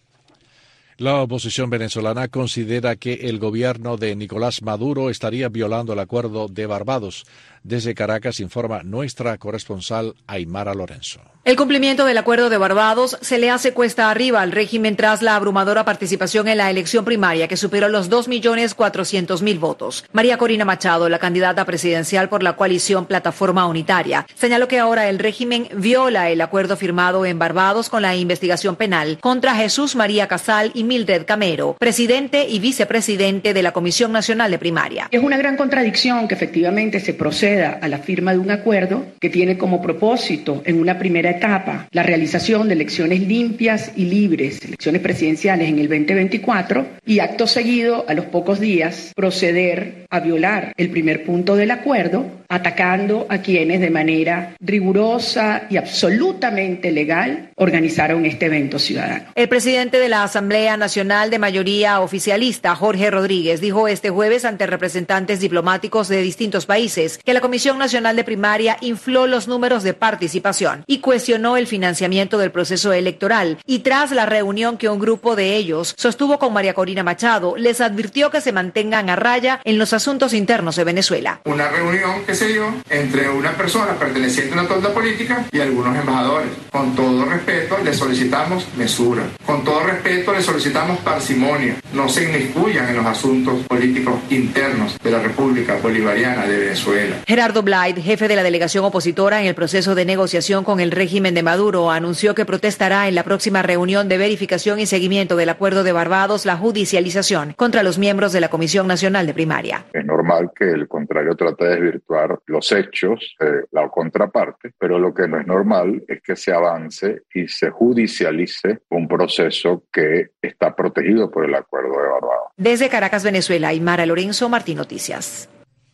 La 1.02 1.16
oposición 1.20 1.68
venezolana 1.68 2.28
considera 2.28 2.94
que 2.94 3.14
el 3.14 3.40
gobierno 3.40 3.96
de 3.96 4.14
Nicolás 4.14 4.62
Maduro 4.62 5.10
estaría 5.10 5.48
violando 5.48 5.94
el 5.94 5.98
acuerdo 5.98 6.46
de 6.46 6.64
Barbados. 6.66 7.26
Desde 7.64 7.92
Caracas 7.92 8.38
informa 8.38 8.84
nuestra 8.84 9.36
corresponsal 9.36 10.14
Aymara 10.28 10.74
Lorenzo. 10.74 11.20
El 11.44 11.56
cumplimiento 11.56 12.04
del 12.06 12.18
acuerdo 12.18 12.50
de 12.50 12.56
Barbados 12.56 13.18
se 13.20 13.38
le 13.38 13.50
hace 13.50 13.72
cuesta 13.72 14.10
arriba 14.10 14.42
al 14.42 14.52
régimen 14.52 14.94
tras 14.94 15.22
la 15.22 15.34
abrumadora 15.34 15.84
participación 15.84 16.46
en 16.46 16.58
la 16.58 16.70
elección 16.70 17.04
primaria 17.04 17.48
que 17.48 17.56
superó 17.56 17.88
los 17.88 18.08
2.400.000 18.08 19.58
votos. 19.58 20.04
María 20.12 20.38
Corina 20.38 20.64
Machado, 20.64 21.08
la 21.08 21.18
candidata 21.18 21.64
presidencial 21.64 22.28
por 22.28 22.44
la 22.44 22.54
coalición 22.54 23.06
Plataforma 23.06 23.66
Unitaria, 23.66 24.24
señaló 24.36 24.68
que 24.68 24.78
ahora 24.78 25.08
el 25.08 25.18
régimen 25.18 25.68
viola 25.74 26.30
el 26.30 26.40
acuerdo 26.40 26.76
firmado 26.76 27.26
en 27.26 27.40
Barbados 27.40 27.88
con 27.88 28.02
la 28.02 28.14
investigación 28.14 28.76
penal 28.76 29.18
contra 29.20 29.56
Jesús 29.56 29.96
María 29.96 30.28
Casal 30.28 30.70
y 30.74 30.84
Mildred 30.92 31.24
Camero, 31.24 31.74
presidente 31.78 32.46
y 32.46 32.58
vicepresidente 32.58 33.54
de 33.54 33.62
la 33.62 33.72
Comisión 33.72 34.12
Nacional 34.12 34.50
de 34.50 34.58
Primaria. 34.58 35.08
Es 35.10 35.22
una 35.22 35.38
gran 35.38 35.56
contradicción 35.56 36.28
que 36.28 36.34
efectivamente 36.34 37.00
se 37.00 37.14
proceda 37.14 37.78
a 37.80 37.88
la 37.88 37.96
firma 37.96 38.32
de 38.32 38.38
un 38.38 38.50
acuerdo 38.50 39.06
que 39.18 39.30
tiene 39.30 39.56
como 39.56 39.80
propósito 39.80 40.60
en 40.66 40.78
una 40.78 40.98
primera 40.98 41.30
etapa, 41.30 41.88
la 41.92 42.02
realización 42.02 42.68
de 42.68 42.74
elecciones 42.74 43.20
limpias 43.20 43.92
y 43.96 44.04
libres, 44.04 44.62
elecciones 44.62 45.00
presidenciales 45.00 45.70
en 45.70 45.78
el 45.78 45.88
2024, 45.88 46.86
y 47.06 47.20
acto 47.20 47.46
seguido, 47.46 48.04
a 48.06 48.12
los 48.12 48.26
pocos 48.26 48.60
días, 48.60 49.12
proceder 49.16 50.04
a 50.10 50.20
violar 50.20 50.74
el 50.76 50.90
primer 50.90 51.24
punto 51.24 51.56
del 51.56 51.70
acuerdo, 51.70 52.26
atacando 52.52 53.26
a 53.30 53.38
quienes 53.38 53.80
de 53.80 53.90
manera 53.90 54.54
rigurosa 54.60 55.62
y 55.70 55.78
absolutamente 55.78 56.92
legal 56.92 57.50
organizaron 57.56 58.26
este 58.26 58.46
evento 58.46 58.78
ciudadano. 58.78 59.24
El 59.34 59.48
presidente 59.48 59.98
de 59.98 60.10
la 60.10 60.22
Asamblea 60.22 60.76
Nacional 60.76 61.30
de 61.30 61.38
mayoría 61.38 62.00
oficialista, 62.00 62.74
Jorge 62.76 63.10
Rodríguez, 63.10 63.62
dijo 63.62 63.88
este 63.88 64.10
jueves 64.10 64.44
ante 64.44 64.66
representantes 64.66 65.40
diplomáticos 65.40 66.08
de 66.08 66.20
distintos 66.20 66.66
países 66.66 67.18
que 67.24 67.32
la 67.32 67.40
Comisión 67.40 67.78
Nacional 67.78 68.16
de 68.16 68.24
Primaria 68.24 68.76
infló 68.82 69.26
los 69.26 69.48
números 69.48 69.82
de 69.82 69.94
participación 69.94 70.84
y 70.86 70.98
cuestionó 70.98 71.56
el 71.56 71.66
financiamiento 71.66 72.36
del 72.36 72.50
proceso 72.50 72.92
electoral. 72.92 73.58
Y 73.64 73.78
tras 73.78 74.10
la 74.10 74.26
reunión 74.26 74.76
que 74.76 74.90
un 74.90 74.98
grupo 74.98 75.36
de 75.36 75.56
ellos 75.56 75.94
sostuvo 75.96 76.38
con 76.38 76.52
María 76.52 76.74
Corina 76.74 77.02
Machado, 77.02 77.56
les 77.56 77.80
advirtió 77.80 78.30
que 78.30 78.42
se 78.42 78.52
mantengan 78.52 79.08
a 79.08 79.16
raya 79.16 79.60
en 79.64 79.78
los 79.78 79.94
asuntos 79.94 80.34
internos 80.34 80.76
de 80.76 80.84
Venezuela. 80.84 81.40
Una 81.44 81.68
reunión 81.68 82.24
que 82.26 82.34
se 82.34 82.41
dio 82.46 82.74
entre 82.90 83.28
una 83.28 83.52
persona 83.52 83.92
perteneciente 83.94 84.54
a 84.54 84.60
una 84.60 84.68
tonda 84.68 84.92
política 84.92 85.44
y 85.50 85.60
algunos 85.60 85.96
embajadores. 85.96 86.48
Con 86.70 86.94
todo 86.94 87.24
respeto, 87.24 87.78
le 87.84 87.92
solicitamos 87.92 88.66
mesura. 88.76 89.22
Con 89.46 89.64
todo 89.64 89.82
respeto, 89.84 90.32
le 90.32 90.42
solicitamos 90.42 90.98
parsimonia. 91.00 91.76
No 91.92 92.08
se 92.08 92.24
inmiscuyan 92.24 92.88
en 92.88 92.96
los 92.96 93.06
asuntos 93.06 93.64
políticos 93.66 94.14
internos 94.30 94.98
de 95.02 95.10
la 95.10 95.20
República 95.20 95.76
Bolivariana 95.82 96.46
de 96.46 96.58
Venezuela. 96.58 97.16
Gerardo 97.26 97.62
Blight, 97.62 97.98
jefe 97.98 98.28
de 98.28 98.36
la 98.36 98.42
delegación 98.42 98.84
opositora 98.84 99.40
en 99.40 99.46
el 99.46 99.54
proceso 99.54 99.94
de 99.94 100.04
negociación 100.04 100.64
con 100.64 100.80
el 100.80 100.90
régimen 100.90 101.34
de 101.34 101.42
Maduro, 101.42 101.90
anunció 101.90 102.34
que 102.34 102.44
protestará 102.44 103.08
en 103.08 103.14
la 103.14 103.24
próxima 103.24 103.62
reunión 103.62 104.08
de 104.08 104.18
verificación 104.18 104.80
y 104.80 104.86
seguimiento 104.86 105.36
del 105.36 105.48
acuerdo 105.48 105.84
de 105.84 105.92
Barbados 105.92 106.46
la 106.46 106.56
judicialización 106.56 107.52
contra 107.54 107.82
los 107.82 107.98
miembros 107.98 108.32
de 108.32 108.40
la 108.40 108.48
Comisión 108.48 108.86
Nacional 108.86 109.26
de 109.26 109.34
Primaria. 109.34 109.84
Es 109.92 110.04
normal 110.04 110.50
que 110.58 110.70
el 110.70 110.88
contrario 110.88 111.34
trate 111.36 111.64
de 111.64 111.70
desvirtuar 111.70 112.31
los 112.46 112.72
hechos, 112.72 113.36
eh, 113.40 113.64
la 113.70 113.88
contraparte, 113.88 114.72
pero 114.78 114.98
lo 114.98 115.12
que 115.12 115.28
no 115.28 115.40
es 115.40 115.46
normal 115.46 116.02
es 116.08 116.22
que 116.22 116.36
se 116.36 116.52
avance 116.52 117.22
y 117.34 117.48
se 117.48 117.70
judicialice 117.70 118.80
un 118.90 119.08
proceso 119.08 119.84
que 119.92 120.30
está 120.40 120.74
protegido 120.74 121.30
por 121.30 121.44
el 121.44 121.54
acuerdo 121.54 121.90
de 121.90 122.08
Barbados. 122.08 122.48
Desde 122.56 122.88
Caracas, 122.88 123.24
Venezuela, 123.24 123.72
Mara 123.80 124.06
Lorenzo, 124.06 124.48
Martín 124.48 124.78
Noticias. 124.78 125.48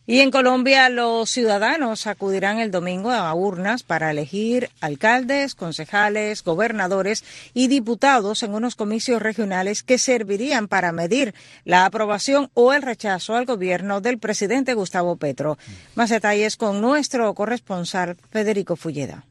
Y 0.09 0.21
en 0.21 0.31
Colombia 0.31 0.89
los 0.89 1.29
ciudadanos 1.29 2.07
acudirán 2.07 2.57
el 2.57 2.71
domingo 2.71 3.11
a 3.11 3.31
urnas 3.35 3.83
para 3.83 4.09
elegir 4.09 4.71
alcaldes, 4.81 5.53
concejales, 5.53 6.43
gobernadores 6.43 7.23
y 7.53 7.67
diputados 7.67 8.41
en 8.41 8.55
unos 8.55 8.75
comicios 8.75 9.21
regionales 9.21 9.83
que 9.83 9.99
servirían 9.99 10.67
para 10.67 10.91
medir 10.91 11.35
la 11.63 11.85
aprobación 11.85 12.49
o 12.55 12.73
el 12.73 12.81
rechazo 12.81 13.35
al 13.35 13.45
gobierno 13.45 14.01
del 14.01 14.17
presidente 14.17 14.73
Gustavo 14.73 15.15
Petro. 15.17 15.59
Más 15.93 16.09
detalles 16.09 16.57
con 16.57 16.81
nuestro 16.81 17.31
corresponsal 17.35 18.17
Federico 18.31 18.75
Fulleda. 18.75 19.25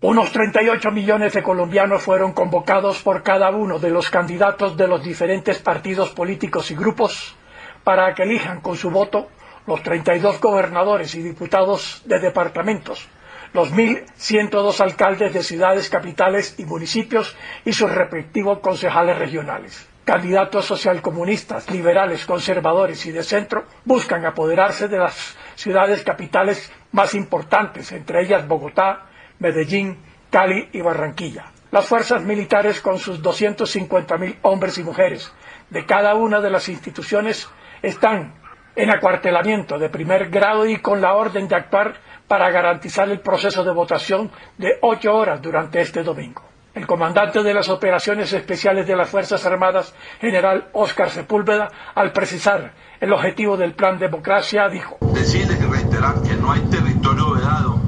Unos 0.00 0.32
38 0.32 0.90
millones 0.90 1.34
de 1.34 1.44
colombianos 1.44 2.02
fueron 2.02 2.32
convocados 2.32 3.00
por 3.00 3.22
cada 3.22 3.50
uno 3.50 3.78
de 3.78 3.90
los 3.90 4.10
candidatos 4.10 4.76
de 4.76 4.88
los 4.88 5.04
diferentes 5.04 5.58
partidos 5.58 6.10
políticos 6.10 6.72
y 6.72 6.74
grupos 6.74 7.36
para 7.84 8.12
que 8.12 8.24
elijan 8.24 8.60
con 8.60 8.76
su 8.76 8.90
voto 8.90 9.28
los 9.66 9.82
32 9.82 10.40
gobernadores 10.40 11.14
y 11.14 11.22
diputados 11.22 12.02
de 12.04 12.20
departamentos, 12.20 13.08
los 13.52 13.72
1.102 13.72 14.80
alcaldes 14.80 15.32
de 15.32 15.42
ciudades, 15.42 15.88
capitales 15.90 16.54
y 16.58 16.64
municipios 16.64 17.36
y 17.64 17.72
sus 17.72 17.90
respectivos 17.90 18.60
concejales 18.60 19.18
regionales. 19.18 19.88
Candidatos 20.04 20.66
socialcomunistas, 20.66 21.68
liberales, 21.70 22.26
conservadores 22.26 23.04
y 23.06 23.12
de 23.12 23.24
centro 23.24 23.64
buscan 23.84 24.24
apoderarse 24.24 24.86
de 24.86 24.98
las 24.98 25.36
ciudades 25.56 26.04
capitales 26.04 26.70
más 26.92 27.14
importantes, 27.14 27.90
entre 27.90 28.22
ellas 28.22 28.46
Bogotá, 28.46 29.06
Medellín, 29.40 29.98
Cali 30.30 30.68
y 30.72 30.80
Barranquilla. 30.80 31.46
Las 31.72 31.86
fuerzas 31.86 32.22
militares 32.22 32.80
con 32.80 32.98
sus 32.98 33.20
250.000 33.20 34.36
hombres 34.42 34.78
y 34.78 34.84
mujeres 34.84 35.32
de 35.70 35.84
cada 35.84 36.14
una 36.14 36.40
de 36.40 36.50
las 36.50 36.68
instituciones 36.68 37.48
están 37.82 38.34
en 38.76 38.90
acuartelamiento 38.90 39.78
de 39.78 39.88
primer 39.88 40.28
grado 40.28 40.66
y 40.66 40.76
con 40.78 41.00
la 41.00 41.14
orden 41.14 41.48
de 41.48 41.56
actuar 41.56 41.94
para 42.28 42.50
garantizar 42.50 43.08
el 43.08 43.20
proceso 43.20 43.64
de 43.64 43.72
votación 43.72 44.30
de 44.58 44.78
ocho 44.82 45.14
horas 45.14 45.40
durante 45.40 45.80
este 45.80 46.02
domingo. 46.02 46.42
El 46.74 46.86
comandante 46.86 47.42
de 47.42 47.54
las 47.54 47.70
operaciones 47.70 48.30
especiales 48.34 48.86
de 48.86 48.94
las 48.94 49.08
Fuerzas 49.08 49.46
Armadas, 49.46 49.94
general 50.20 50.68
Óscar 50.74 51.08
Sepúlveda, 51.08 51.70
al 51.94 52.12
precisar 52.12 52.74
el 53.00 53.12
objetivo 53.14 53.56
del 53.56 53.72
plan 53.72 53.98
democracia, 53.98 54.68
dijo. 54.68 54.98
Decirles 55.14 55.58
y 55.58 55.64
reiterar 55.64 56.20
que 56.22 56.34
no 56.34 56.52
hay 56.52 56.60
territorio 56.68 57.32
vedado 57.32 57.80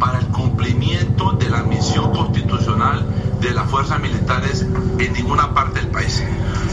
para 0.00 0.18
el 0.18 0.26
cumplimiento 0.28 1.32
de 1.32 1.48
la 1.48 1.62
misión 1.62 2.12
constitucional 2.12 3.04
de 3.40 3.52
las 3.52 3.70
fuerzas 3.70 4.00
militares 4.00 4.62
en 4.62 5.12
ninguna 5.12 5.54
parte 5.54 5.80
del 5.80 5.90
país. 5.90 6.24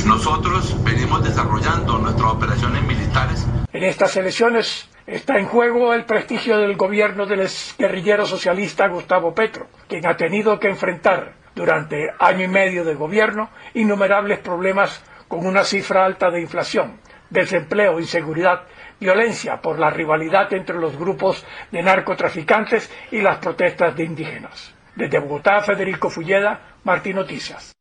Nosotros 0.06 0.84
venimos 0.84 1.24
desarrollando 1.24 1.98
nuestras 1.98 2.32
operaciones 2.32 2.84
militares. 2.84 3.46
En 3.74 3.84
estas 3.84 4.16
elecciones 4.18 4.90
está 5.08 5.38
en 5.38 5.46
juego 5.46 5.94
el 5.94 6.06
prestigio 6.06 6.58
del 6.58 6.76
gobierno 6.76 7.26
del 7.26 7.48
guerrillero 7.78 8.26
socialista 8.26 8.88
Gustavo 8.88 9.34
Petro, 9.34 9.68
quien 9.88 10.06
ha 10.08 10.16
tenido 10.18 10.60
que 10.60 10.70
enfrentar 10.70 11.34
durante 11.56 12.10
año 12.20 12.44
y 12.44 12.48
medio 12.48 12.84
de 12.84 12.96
gobierno 12.96 13.50
innumerables 13.74 14.40
problemas 14.40 15.04
con 15.28 15.46
una 15.46 15.64
cifra 15.64 16.06
alta 16.06 16.30
de 16.30 16.42
inflación, 16.42 17.00
desempleo, 17.30 18.00
inseguridad, 18.00 18.62
violencia 19.00 19.62
por 19.62 19.80
la 19.80 19.90
rivalidad 19.90 20.54
entre 20.54 20.78
los 20.78 20.98
grupos 20.98 21.46
de 21.72 21.82
narcotraficantes 21.82 22.92
y 23.12 23.22
las 23.22 23.38
protestas 23.40 23.96
de 23.96 24.04
indígenas. 24.04 24.75
Desde 24.96 25.20
Bogotá, 25.20 25.62
Federico 25.62 26.10
Fulleda, 26.10 26.78
Martín 26.84 27.16
Noticias. 27.16 27.76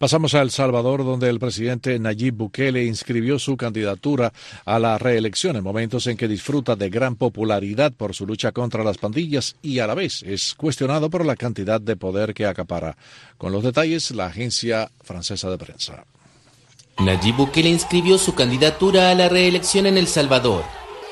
Pasamos 0.00 0.34
a 0.34 0.40
El 0.40 0.50
Salvador, 0.50 1.04
donde 1.04 1.28
el 1.28 1.38
presidente 1.38 1.98
Nayib 1.98 2.34
Bukele 2.34 2.84
inscribió 2.84 3.38
su 3.38 3.58
candidatura 3.58 4.32
a 4.64 4.78
la 4.78 4.96
reelección 4.96 5.56
en 5.56 5.62
momentos 5.62 6.06
en 6.06 6.16
que 6.16 6.26
disfruta 6.26 6.74
de 6.74 6.88
gran 6.88 7.16
popularidad 7.16 7.92
por 7.92 8.14
su 8.14 8.26
lucha 8.26 8.50
contra 8.50 8.82
las 8.82 8.96
pandillas 8.96 9.56
y 9.60 9.80
a 9.80 9.86
la 9.86 9.94
vez 9.94 10.22
es 10.22 10.54
cuestionado 10.54 11.10
por 11.10 11.26
la 11.26 11.36
cantidad 11.36 11.82
de 11.82 11.96
poder 11.96 12.32
que 12.32 12.46
acapara. 12.46 12.96
Con 13.36 13.52
los 13.52 13.62
detalles, 13.62 14.10
la 14.12 14.26
agencia 14.26 14.90
francesa 15.02 15.50
de 15.50 15.58
prensa. 15.58 16.04
Nayib 16.98 17.36
Bukele 17.36 17.68
inscribió 17.68 18.16
su 18.16 18.34
candidatura 18.34 19.10
a 19.10 19.14
la 19.14 19.28
reelección 19.28 19.84
en 19.84 19.98
El 19.98 20.06
Salvador. 20.06 20.64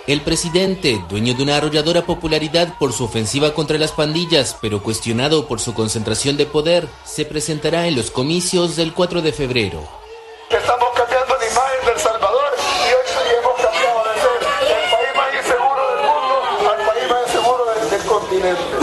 El 0.08 0.22
presidente, 0.22 1.04
dueño 1.10 1.34
de 1.34 1.42
una 1.42 1.58
arrolladora 1.58 2.06
popularidad 2.06 2.78
por 2.78 2.94
su 2.94 3.04
ofensiva 3.04 3.52
contra 3.52 3.76
las 3.76 3.92
pandillas, 3.92 4.56
pero 4.58 4.82
cuestionado 4.82 5.46
por 5.46 5.60
su 5.60 5.74
concentración 5.74 6.38
de 6.38 6.46
poder, 6.46 6.88
se 7.04 7.26
presentará 7.26 7.86
en 7.88 7.94
los 7.94 8.10
comicios 8.10 8.74
del 8.74 8.94
4 8.94 9.20
de 9.20 9.32
febrero. 9.32 9.86
Estamos 10.48 10.88
cambiando 10.96 11.36
la 11.36 11.46
imagen 11.46 11.86
del 11.88 11.98
Salvador 11.98 12.52
y 12.56 13.18
hoy 13.18 13.36
hemos 13.38 13.54
cambiado 13.60 14.02
de 14.08 14.20
ser 14.22 14.76
el 14.78 14.90
país 14.90 15.14
más 15.14 15.44
inseguro 15.44 15.82
del 15.92 16.00
mundo 16.06 16.70
al 16.70 16.86
país 16.86 17.10
más 17.10 17.26
inseguro 17.26 17.64
del, 17.74 17.90
del 17.90 18.08
continente. 18.08 18.77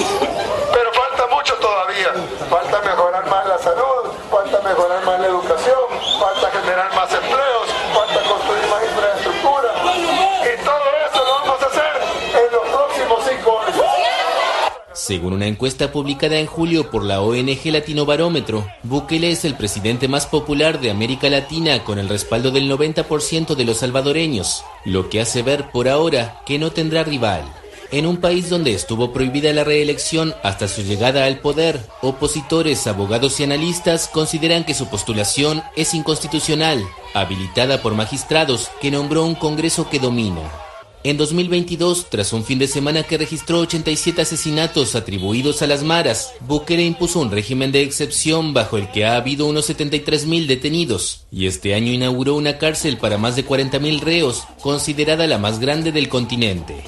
Según 15.05 15.33
una 15.33 15.45
encuesta 15.45 15.91
publicada 15.91 16.39
en 16.39 16.47
julio 16.47 16.89
por 16.89 17.03
la 17.03 17.21
ONG 17.21 17.63
Latino 17.65 18.07
Barómetro, 18.07 18.65
Bukele 18.81 19.29
es 19.29 19.45
el 19.45 19.53
presidente 19.53 20.07
más 20.07 20.25
popular 20.25 20.81
de 20.81 20.89
América 20.89 21.29
Latina 21.29 21.83
con 21.83 21.99
el 21.99 22.09
respaldo 22.09 22.49
del 22.49 22.67
90% 22.71 23.53
de 23.53 23.65
los 23.65 23.77
salvadoreños, 23.77 24.63
lo 24.83 25.07
que 25.11 25.21
hace 25.21 25.43
ver 25.43 25.69
por 25.69 25.89
ahora 25.89 26.41
que 26.47 26.57
no 26.57 26.71
tendrá 26.71 27.03
rival. 27.03 27.43
En 27.91 28.07
un 28.07 28.17
país 28.17 28.49
donde 28.49 28.73
estuvo 28.73 29.13
prohibida 29.13 29.53
la 29.53 29.63
reelección 29.63 30.33
hasta 30.41 30.67
su 30.67 30.81
llegada 30.81 31.25
al 31.25 31.37
poder, 31.37 31.79
opositores, 32.01 32.87
abogados 32.87 33.39
y 33.39 33.43
analistas 33.43 34.07
consideran 34.07 34.63
que 34.63 34.73
su 34.73 34.87
postulación 34.87 35.61
es 35.75 35.93
inconstitucional, 35.93 36.83
habilitada 37.13 37.83
por 37.83 37.93
magistrados 37.93 38.71
que 38.81 38.89
nombró 38.89 39.23
un 39.23 39.35
Congreso 39.35 39.87
que 39.87 39.99
domina. 39.99 40.64
En 41.05 41.17
2022, 41.17 42.07
tras 42.09 42.33
un 42.33 42.43
fin 42.43 42.57
de 42.57 42.67
semana 42.67 43.03
que 43.03 43.19
registró 43.19 43.59
87 43.59 44.23
asesinatos 44.23 44.95
atribuidos 44.95 45.61
a 45.61 45.67
las 45.67 45.83
maras, 45.83 46.33
Bukele 46.47 46.83
impuso 46.83 47.19
un 47.19 47.29
régimen 47.29 47.71
de 47.71 47.83
excepción 47.83 48.55
bajo 48.55 48.79
el 48.79 48.89
que 48.89 49.05
ha 49.05 49.15
habido 49.15 49.45
unos 49.45 49.69
73.000 49.69 50.47
detenidos, 50.47 51.27
y 51.31 51.45
este 51.45 51.75
año 51.75 51.91
inauguró 51.91 52.33
una 52.33 52.57
cárcel 52.57 52.97
para 52.97 53.19
más 53.19 53.35
de 53.35 53.45
40.000 53.45 53.99
reos, 53.99 54.45
considerada 54.63 55.27
la 55.27 55.37
más 55.37 55.59
grande 55.59 55.91
del 55.91 56.09
continente. 56.09 56.81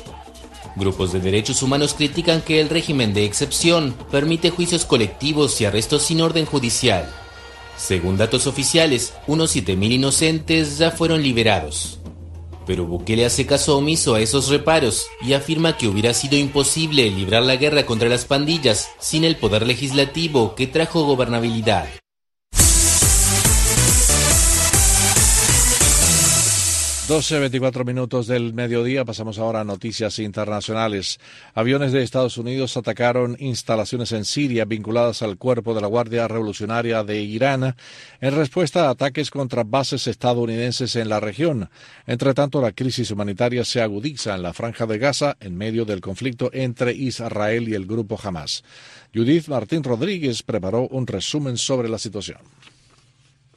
Grupos 0.76 1.14
de 1.14 1.20
derechos 1.20 1.62
humanos 1.62 1.94
critican 1.94 2.42
que 2.42 2.60
el 2.60 2.70
régimen 2.70 3.14
de 3.14 3.24
excepción 3.24 3.96
permite 4.10 4.50
juicios 4.50 4.86
colectivos 4.86 5.62
y 5.62 5.66
arrestos 5.66 6.02
sin 6.02 6.22
orden 6.22 6.48
judicial. 6.48 7.08
Según 7.78 8.18
datos 8.18 8.48
oficiales, 8.48 9.14
unos 9.28 9.56
7.000 9.56 9.92
inocentes 9.92 10.80
ya 10.80 10.90
fueron 10.90 11.22
liberados. 11.22 12.00
Pero 12.68 12.86
Bukele 12.86 13.26
hace 13.26 13.46
caso 13.46 13.78
omiso 13.78 14.14
a 14.14 14.20
esos 14.20 14.50
reparos 14.50 15.08
y 15.22 15.34
afirma 15.34 15.78
que 15.78 15.88
hubiera 15.88 16.14
sido 16.14 16.36
imposible 16.36 17.10
librar 17.10 17.44
la 17.44 17.56
guerra 17.56 17.86
contra 17.86 18.10
las 18.10 18.26
pandillas 18.26 18.90
sin 19.00 19.24
el 19.24 19.38
poder 19.38 19.66
legislativo 19.66 20.54
que 20.54 20.68
trajo 20.68 21.06
gobernabilidad. 21.06 21.88
12.24 27.08 27.86
minutos 27.86 28.28
del 28.28 28.54
mediodía. 28.54 29.06
Pasamos 29.06 29.40
ahora 29.40 29.62
a 29.62 29.64
noticias 29.64 30.20
internacionales. 30.20 31.22
Aviones 31.54 31.94
de 31.94 32.04
Estados 32.04 32.38
Unidos 32.38 32.76
atacaron 32.76 33.38
instalaciones 33.40 34.12
en 34.12 34.26
Siria 34.26 34.66
vinculadas 34.66 35.22
al 35.22 35.38
cuerpo 35.38 35.74
de 35.74 35.80
la 35.80 35.88
Guardia 35.88 36.28
Revolucionaria 36.28 37.06
de 37.06 37.22
Irán 37.22 37.78
en 38.20 38.36
respuesta 38.36 38.88
a 38.88 38.90
ataques 38.90 39.32
contra 39.32 39.64
bases 39.64 40.06
estadounidenses 40.08 40.98
en 40.98 41.08
la 41.08 41.22
región. 41.22 41.70
Entre 42.08 42.34
tanto, 42.34 42.60
la 42.60 42.74
crisis 42.74 43.10
humanitaria 43.10 43.64
se 43.64 43.82
agudiza 43.82 44.36
en 44.36 44.44
la 44.44 44.52
franja 44.52 44.86
de 44.86 44.98
Gaza 44.98 45.38
en 45.40 45.56
medio 45.56 45.86
del 45.86 46.02
conflicto 46.02 46.50
entre 46.52 46.92
Israel 46.92 47.70
y 47.70 47.74
el 47.74 47.86
grupo 47.86 48.20
Hamas. 48.22 48.66
Judith 49.16 49.48
Martín 49.48 49.82
Rodríguez 49.82 50.44
preparó 50.44 50.90
un 50.90 51.08
resumen 51.08 51.56
sobre 51.56 51.88
la 51.88 52.00
situación. 52.00 52.40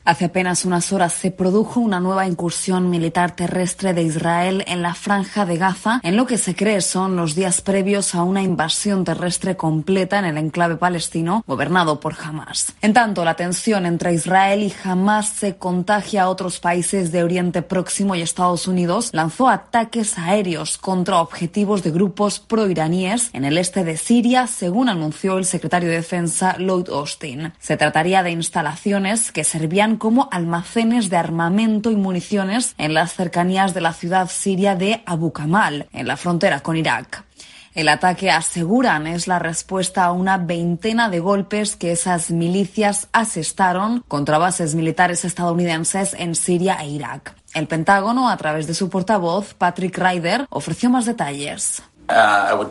Hace 0.02 0.24
apenas 0.24 0.64
unas 0.64 0.92
horas 0.92 1.12
se 1.12 1.30
produjo 1.30 1.78
una 1.78 2.00
nueva 2.00 2.26
incursión 2.26 2.88
militar 2.88 3.36
terrestre 3.36 3.92
de 3.92 4.02
Israel 4.02 4.64
en 4.66 4.80
la 4.80 4.94
franja 4.94 5.44
de 5.44 5.58
Gaza, 5.58 6.00
en 6.02 6.16
lo 6.16 6.26
que 6.26 6.38
se 6.38 6.56
cree 6.56 6.80
son 6.80 7.16
los 7.16 7.34
días 7.34 7.60
previos 7.60 8.14
a 8.14 8.22
una 8.22 8.42
invasión 8.42 9.04
terrestre 9.04 9.56
completa 9.56 10.18
en 10.18 10.24
el 10.24 10.38
enclave 10.38 10.76
palestino 10.76 11.44
gobernado 11.46 12.00
por 12.00 12.16
Hamas. 12.20 12.72
En 12.80 12.94
tanto, 12.94 13.24
la 13.26 13.34
tensión 13.34 13.84
entre 13.84 14.14
Israel 14.14 14.62
y 14.62 14.72
Hamas 14.84 15.28
se 15.28 15.56
contagia 15.56 16.22
a 16.22 16.28
otros 16.30 16.60
países 16.60 17.12
de 17.12 17.22
Oriente 17.22 17.60
Próximo 17.60 18.14
y 18.14 18.22
Estados 18.22 18.66
Unidos 18.66 19.10
lanzó 19.12 19.48
ataques 19.48 20.18
aéreos 20.18 20.78
contra 20.78 21.20
objetivos 21.20 21.82
de 21.82 21.90
grupos 21.90 22.40
proiraníes 22.40 23.28
en 23.34 23.44
el 23.44 23.58
este 23.58 23.84
de 23.84 23.98
Siria, 23.98 24.46
según 24.46 24.88
anunció 24.88 25.36
el 25.36 25.44
secretario 25.44 25.90
de 25.90 25.96
Defensa 25.96 26.56
Lloyd 26.58 26.88
Austin. 26.88 27.52
Se 27.58 27.76
trataría 27.76 28.22
de 28.22 28.30
instalaciones 28.30 29.30
que 29.30 29.44
servían 29.44 29.89
como 29.96 30.29
almacenes 30.33 31.11
de 31.11 31.16
armamento 31.16 31.90
y 31.90 31.96
municiones 31.96 32.74
en 32.79 32.94
las 32.94 33.14
cercanías 33.14 33.74
de 33.74 33.81
la 33.81 33.92
ciudad 33.92 34.29
siria 34.31 34.74
de 34.74 35.03
Abu 35.07 35.33
Kamal, 35.33 35.88
en 35.92 36.07
la 36.07 36.16
frontera 36.16 36.61
con 36.61 36.76
Irak. 36.76 37.24
El 37.72 37.88
ataque, 37.88 38.33
aseguran, 38.33 39.07
es 39.07 39.29
la 39.29 39.38
respuesta 39.38 40.05
a 40.05 40.12
una 40.12 40.38
veintena 40.38 41.09
de 41.09 41.20
golpes 41.20 41.76
que 41.76 41.92
esas 41.92 42.33
milicias 42.33 43.09
asestaron 43.12 44.03
contra 44.09 44.38
bases 44.38 44.74
militares 44.74 45.24
estadounidenses 45.24 46.14
en 46.18 46.35
Siria 46.35 46.79
e 46.83 46.88
Irak. 46.88 47.37
El 47.55 47.68
Pentágono, 47.68 48.29
a 48.29 48.37
través 48.37 48.66
de 48.66 48.74
su 48.74 48.90
portavoz, 48.90 49.55
Patrick 49.55 49.96
Ryder, 49.96 50.46
ofreció 50.50 50.90
más 50.90 51.07
detalles. 51.07 51.83
Uh, 52.11 52.68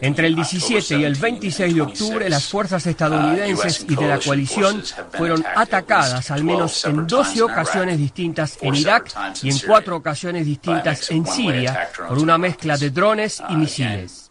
Entre 0.00 0.26
el 0.26 0.34
17 0.34 0.98
y 0.98 1.04
el 1.04 1.14
26 1.14 1.74
de 1.74 1.80
octubre, 1.82 2.30
las 2.30 2.48
fuerzas 2.48 2.86
uh, 2.86 2.88
estadounidenses 2.88 3.84
y 3.86 3.94
de 3.94 4.06
la 4.06 4.18
coalición 4.18 4.82
fueron 5.12 5.44
atacadas 5.54 6.30
al 6.30 6.44
menos 6.44 6.84
en 6.86 7.06
12 7.06 7.42
ocasiones 7.42 7.98
distintas 7.98 8.58
en 8.62 8.74
Irak 8.74 9.12
y 9.42 9.50
en 9.50 9.58
cuatro 9.66 9.96
ocasiones 9.96 10.46
distintas 10.46 11.10
en 11.10 11.26
Siria 11.26 11.90
por 12.08 12.18
una 12.18 12.38
mezcla 12.38 12.76
de 12.78 12.90
drones 12.90 13.42
y 13.50 13.54
uh, 13.54 13.58
misiles. 13.58 14.29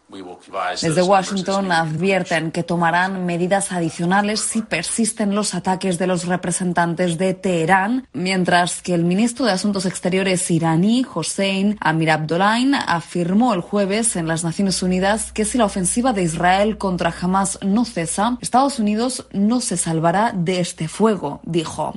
Desde 0.82 1.02
Washington 1.04 1.72
advierten 1.72 2.52
que 2.52 2.64
tomarán 2.64 3.26
medidas 3.26 3.72
adicionales 3.72 4.40
si 4.40 4.64
persisten 4.64 5.36
los 5.36 5.54
ataques 5.54 6.00
de 6.00 6.08
los 6.08 6.26
representantes 6.26 7.18
de 7.20 7.36
Teherán, 7.36 8.08
mientras 8.14 8.82
que 8.82 8.96
el 8.96 9.04
ministro 9.04 9.46
de 9.46 9.52
Asuntos 9.52 9.86
Exteriores 9.86 10.50
iraní, 10.50 11.06
Hossein 11.14 11.78
Amir 11.80 12.10
Abdollahian, 12.12 12.74
afirmó 12.74 13.54
el 13.54 13.62
jueves 13.62 14.16
en 14.16 14.28
las 14.28 14.44
Naciones 14.44 14.82
Unidas 14.82 15.32
que 15.32 15.46
si 15.46 15.60
la 15.60 15.66
ofensiva 15.66 16.12
de 16.12 16.24
Israel 16.24 16.78
contra 16.78 17.14
Hamas 17.22 17.60
no 17.64 17.86
cesa, 17.86 18.38
Estados 18.42 18.80
Unidos 18.80 19.28
no 19.32 19.62
se 19.62 19.78
salvará 19.78 20.32
de 20.36 20.60
este 20.60 20.88
fuego, 20.88 21.40
dijo. 21.44 21.94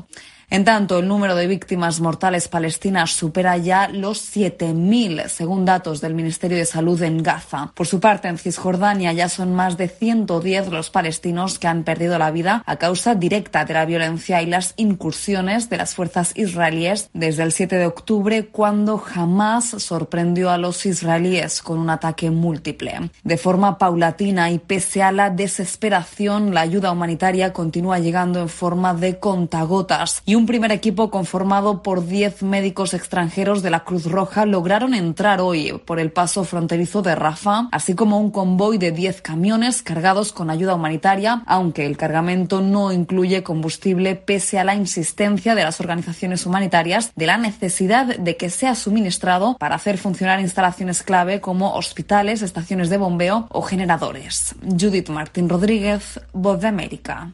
En 0.53 0.67
tanto, 0.67 0.99
el 0.99 1.09
número 1.09 1.35
de 1.35 1.47
víctimas 1.47 2.01
mortales 2.01 2.47
palestinas 2.47 3.13
supera 3.13 3.57
ya 3.57 3.89
los 3.89 4.37
7.000, 4.37 5.29
según 5.29 5.65
datos 5.65 6.03
del 6.03 6.13
Ministerio 6.13 6.59
de 6.59 6.67
Salud 6.67 7.03
en 7.03 7.23
Gaza. 7.23 7.73
Por 7.75 7.87
su 7.87 8.01
parte, 8.01 8.29
en 8.29 8.37
Cisjordania 8.37 9.15
ya 9.15 9.31
son 9.31 9.55
más 9.55 9.79
de 9.79 9.89
110 9.89 10.69
los 10.69 10.91
palestinos 10.91 11.59
que 11.59 11.69
han 11.69 11.85
perdido 11.85 12.19
la 12.19 12.31
vida 12.31 12.63
a 12.67 12.77
causa 12.77 13.15
directa 13.15 13.65
de 13.65 13.73
la 13.73 13.87
violencia 13.87 14.43
y 14.43 14.47
las 14.47 14.75
incursiones 14.77 15.71
de 15.71 15.79
las 15.79 15.95
fuerzas 15.95 16.33
israelíes 16.37 17.09
desde 17.15 17.45
el 17.45 17.53
7 17.53 17.77
de 17.77 17.87
octubre, 17.87 18.49
cuando 18.49 18.99
jamás 18.99 19.71
sorprendió 19.79 20.51
a 20.51 20.59
los 20.59 20.85
israelíes 20.85 21.63
con 21.63 21.79
un 21.79 21.89
ataque 21.89 22.31
múltiple. 22.31 23.11
De 23.25 23.39
forma 23.39 23.79
paulatina 23.79 24.51
y 24.51 24.59
pese 24.59 25.03
a 25.03 25.13
la 25.13 25.31
desesperación, 25.31 26.53
la 26.53 26.61
ayuda 26.61 26.93
humanitaria 26.93 27.55
continúa 27.55 28.01
llegando 28.01 28.39
en 28.39 28.51
forma 28.51 28.93
de 28.93 29.19
contagotas 29.19 30.23
y 30.27 30.35
un 30.35 30.42
un 30.43 30.47
primer 30.47 30.73
equipo 30.73 31.09
conformado 31.09 31.85
por 31.85 32.05
10 32.05 32.43
médicos 32.43 32.95
extranjeros 32.95 33.63
de 33.63 33.71
la 33.71 33.85
Cruz 33.85 34.07
Roja 34.07 34.45
lograron 34.45 34.93
entrar 34.93 35.41
hoy 35.41 35.81
por 35.85 36.01
el 36.01 36.11
paso 36.11 36.43
fronterizo 36.43 37.01
de 37.01 37.15
Rafah, 37.15 37.69
así 37.71 37.95
como 37.95 38.19
un 38.19 38.33
convoy 38.33 38.77
de 38.77 38.91
10 38.91 39.23
camiones 39.23 39.85
cargados 39.85 40.33
con 40.33 40.51
ayuda 40.51 40.75
humanitaria, 40.75 41.45
aunque 41.47 41.87
el 41.87 41.97
cargamento 41.97 42.61
no 42.61 42.91
incluye 42.91 43.45
combustible 43.45 44.17
pese 44.17 44.59
a 44.59 44.65
la 44.65 44.75
insistencia 44.75 45.55
de 45.55 45.63
las 45.63 45.79
organizaciones 45.79 46.45
humanitarias 46.45 47.13
de 47.15 47.27
la 47.27 47.39
necesidad 47.39 48.07
de 48.07 48.37
que 48.37 48.51
sea 48.51 48.75
suministrado 48.75 49.57
para 49.59 49.77
hacer 49.77 49.97
funcionar 49.97 50.41
instalaciones 50.41 51.05
clave 51.05 51.41
como 51.41 51.75
hospitales, 51.75 52.43
estaciones 52.43 52.91
de 52.91 52.99
bombeo 52.99 53.47
o 53.49 53.63
generadores. 53.63 54.57
Judith 54.61 55.09
Martín 55.09 55.49
Rodríguez, 55.49 56.19
Voz 56.33 56.61
de 56.61 56.67
América. 56.67 57.33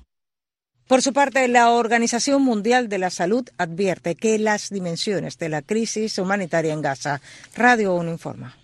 Por 0.89 1.03
su 1.03 1.13
parte, 1.13 1.47
la 1.49 1.71
Organización 1.73 2.41
Mundial 2.41 2.89
de 2.89 2.97
la 2.97 3.11
Salud 3.11 3.47
advierte 3.59 4.15
que 4.15 4.39
las 4.39 4.71
dimensiones 4.71 5.37
de 5.37 5.51
la 5.51 5.61
crisis 5.61 6.17
humanitaria 6.17 6.73
en 6.73 6.81
Gaza. 6.81 7.21
Radio 7.55 7.95
1 7.95 8.11
informa. 8.11 8.57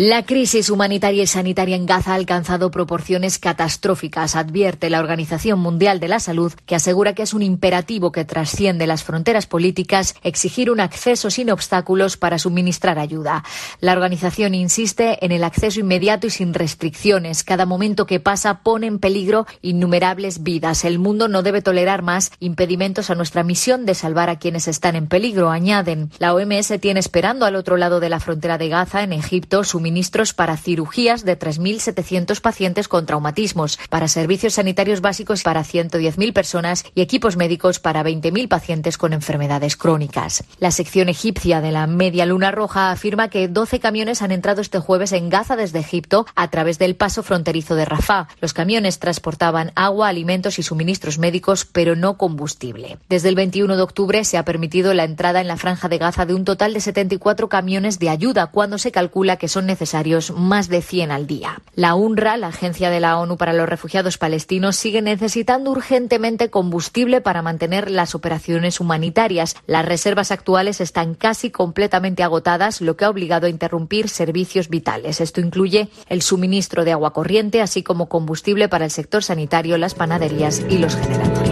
La 0.00 0.24
crisis 0.24 0.70
humanitaria 0.70 1.24
y 1.24 1.26
sanitaria 1.26 1.74
en 1.74 1.84
Gaza 1.84 2.12
ha 2.12 2.14
alcanzado 2.14 2.70
proporciones 2.70 3.40
catastróficas, 3.40 4.36
advierte 4.36 4.90
la 4.90 5.00
Organización 5.00 5.58
Mundial 5.58 5.98
de 5.98 6.06
la 6.06 6.20
Salud, 6.20 6.52
que 6.66 6.76
asegura 6.76 7.14
que 7.14 7.24
es 7.24 7.34
un 7.34 7.42
imperativo 7.42 8.12
que 8.12 8.24
trasciende 8.24 8.86
las 8.86 9.02
fronteras 9.02 9.48
políticas 9.48 10.14
exigir 10.22 10.70
un 10.70 10.78
acceso 10.78 11.30
sin 11.30 11.50
obstáculos 11.50 12.16
para 12.16 12.38
suministrar 12.38 12.96
ayuda. 13.00 13.42
La 13.80 13.92
organización 13.92 14.54
insiste 14.54 15.18
en 15.26 15.32
el 15.32 15.42
acceso 15.42 15.80
inmediato 15.80 16.28
y 16.28 16.30
sin 16.30 16.54
restricciones. 16.54 17.42
Cada 17.42 17.66
momento 17.66 18.06
que 18.06 18.20
pasa 18.20 18.62
pone 18.62 18.86
en 18.86 19.00
peligro 19.00 19.48
innumerables 19.62 20.44
vidas. 20.44 20.84
El 20.84 21.00
mundo 21.00 21.26
no 21.26 21.42
debe 21.42 21.60
tolerar 21.60 22.02
más 22.02 22.30
impedimentos 22.38 23.10
a 23.10 23.16
nuestra 23.16 23.42
misión 23.42 23.84
de 23.84 23.96
salvar 23.96 24.30
a 24.30 24.38
quienes 24.38 24.68
están 24.68 24.94
en 24.94 25.08
peligro, 25.08 25.50
añaden. 25.50 26.12
La 26.20 26.34
OMS 26.34 26.78
tiene 26.80 27.00
esperando 27.00 27.46
al 27.46 27.56
otro 27.56 27.76
lado 27.76 27.98
de 27.98 28.10
la 28.10 28.20
frontera 28.20 28.58
de 28.58 28.68
Gaza, 28.68 29.02
en 29.02 29.12
Egipto, 29.12 29.64
su 29.64 29.87
suministros 29.88 30.34
para 30.34 30.58
cirugías 30.58 31.24
de 31.24 31.38
3.700 31.38 32.42
pacientes 32.42 32.88
con 32.88 33.06
traumatismos, 33.06 33.78
para 33.88 34.06
servicios 34.06 34.54
sanitarios 34.54 35.00
básicos 35.00 35.42
para 35.42 35.64
110.000 35.64 36.34
personas 36.34 36.84
y 36.94 37.00
equipos 37.00 37.38
médicos 37.38 37.80
para 37.80 38.04
20.000 38.04 38.48
pacientes 38.48 38.98
con 38.98 39.14
enfermedades 39.14 39.78
crónicas. 39.78 40.44
La 40.58 40.72
sección 40.72 41.08
egipcia 41.08 41.62
de 41.62 41.72
la 41.72 41.86
Media 41.86 42.26
Luna 42.26 42.50
Roja 42.50 42.90
afirma 42.90 43.30
que 43.30 43.48
12 43.48 43.80
camiones 43.80 44.20
han 44.20 44.30
entrado 44.30 44.60
este 44.60 44.78
jueves 44.78 45.12
en 45.12 45.30
Gaza 45.30 45.56
desde 45.56 45.78
Egipto 45.78 46.26
a 46.34 46.48
través 46.48 46.78
del 46.78 46.94
paso 46.94 47.22
fronterizo 47.22 47.74
de 47.74 47.86
Rafah. 47.86 48.28
Los 48.42 48.52
camiones 48.52 48.98
transportaban 48.98 49.72
agua, 49.74 50.08
alimentos 50.08 50.58
y 50.58 50.62
suministros 50.62 51.18
médicos, 51.18 51.64
pero 51.64 51.96
no 51.96 52.18
combustible. 52.18 52.98
Desde 53.08 53.30
el 53.30 53.36
21 53.36 53.74
de 53.74 53.82
octubre 53.82 54.22
se 54.24 54.36
ha 54.36 54.44
permitido 54.44 54.92
la 54.92 55.04
entrada 55.04 55.40
en 55.40 55.48
la 55.48 55.56
franja 55.56 55.88
de 55.88 55.96
Gaza 55.96 56.26
de 56.26 56.34
un 56.34 56.44
total 56.44 56.74
de 56.74 56.80
74 56.82 57.48
camiones 57.48 57.98
de 57.98 58.10
ayuda, 58.10 58.48
cuando 58.48 58.76
se 58.76 58.92
calcula 58.92 59.38
que 59.38 59.48
son 59.48 59.64
necesarios 59.64 59.77
necesarios 59.78 60.32
más 60.32 60.68
de 60.68 60.82
100 60.82 61.12
al 61.12 61.28
día. 61.28 61.62
La 61.76 61.94
UNRWA, 61.94 62.36
la 62.36 62.48
Agencia 62.48 62.90
de 62.90 62.98
la 62.98 63.16
ONU 63.16 63.36
para 63.36 63.52
los 63.52 63.68
Refugiados 63.68 64.18
Palestinos, 64.18 64.74
sigue 64.74 65.02
necesitando 65.02 65.70
urgentemente 65.70 66.50
combustible 66.50 67.20
para 67.20 67.42
mantener 67.42 67.88
las 67.88 68.16
operaciones 68.16 68.80
humanitarias. 68.80 69.54
Las 69.68 69.86
reservas 69.86 70.32
actuales 70.32 70.80
están 70.80 71.14
casi 71.14 71.52
completamente 71.52 72.24
agotadas, 72.24 72.80
lo 72.80 72.96
que 72.96 73.04
ha 73.04 73.10
obligado 73.10 73.46
a 73.46 73.50
interrumpir 73.50 74.08
servicios 74.08 74.68
vitales. 74.68 75.20
Esto 75.20 75.40
incluye 75.40 75.90
el 76.08 76.22
suministro 76.22 76.84
de 76.84 76.90
agua 76.90 77.12
corriente, 77.12 77.62
así 77.62 77.84
como 77.84 78.08
combustible 78.08 78.68
para 78.68 78.84
el 78.84 78.90
sector 78.90 79.22
sanitario, 79.22 79.78
las 79.78 79.94
panaderías 79.94 80.60
y 80.68 80.78
los 80.78 80.96
generadores. 80.96 81.47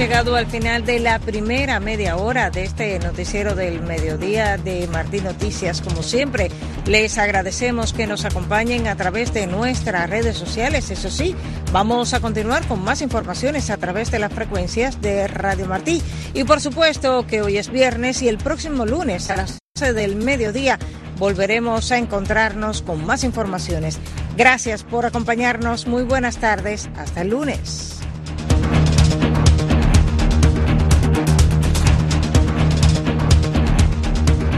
Llegado 0.00 0.34
al 0.34 0.46
final 0.46 0.86
de 0.86 0.98
la 0.98 1.18
primera 1.18 1.78
media 1.78 2.16
hora 2.16 2.48
de 2.48 2.64
este 2.64 2.98
noticiero 3.00 3.54
del 3.54 3.82
mediodía 3.82 4.56
de 4.56 4.88
Martín 4.88 5.24
Noticias. 5.24 5.82
Como 5.82 6.02
siempre, 6.02 6.50
les 6.86 7.18
agradecemos 7.18 7.92
que 7.92 8.06
nos 8.06 8.24
acompañen 8.24 8.86
a 8.86 8.96
través 8.96 9.34
de 9.34 9.46
nuestras 9.46 10.08
redes 10.08 10.38
sociales. 10.38 10.90
Eso 10.90 11.10
sí, 11.10 11.36
vamos 11.70 12.14
a 12.14 12.20
continuar 12.20 12.66
con 12.66 12.82
más 12.82 13.02
informaciones 13.02 13.68
a 13.68 13.76
través 13.76 14.10
de 14.10 14.20
las 14.20 14.32
frecuencias 14.32 15.02
de 15.02 15.28
Radio 15.28 15.66
Martí. 15.66 16.00
Y 16.32 16.44
por 16.44 16.62
supuesto 16.62 17.26
que 17.26 17.42
hoy 17.42 17.58
es 17.58 17.68
viernes 17.68 18.22
y 18.22 18.28
el 18.28 18.38
próximo 18.38 18.86
lunes 18.86 19.28
a 19.28 19.36
las 19.36 19.58
12 19.74 19.92
del 19.92 20.16
mediodía 20.16 20.78
volveremos 21.18 21.92
a 21.92 21.98
encontrarnos 21.98 22.80
con 22.80 23.04
más 23.04 23.22
informaciones. 23.22 23.98
Gracias 24.34 24.82
por 24.82 25.04
acompañarnos. 25.04 25.86
Muy 25.86 26.04
buenas 26.04 26.38
tardes. 26.38 26.88
Hasta 26.96 27.20
el 27.20 27.28
lunes. 27.28 27.99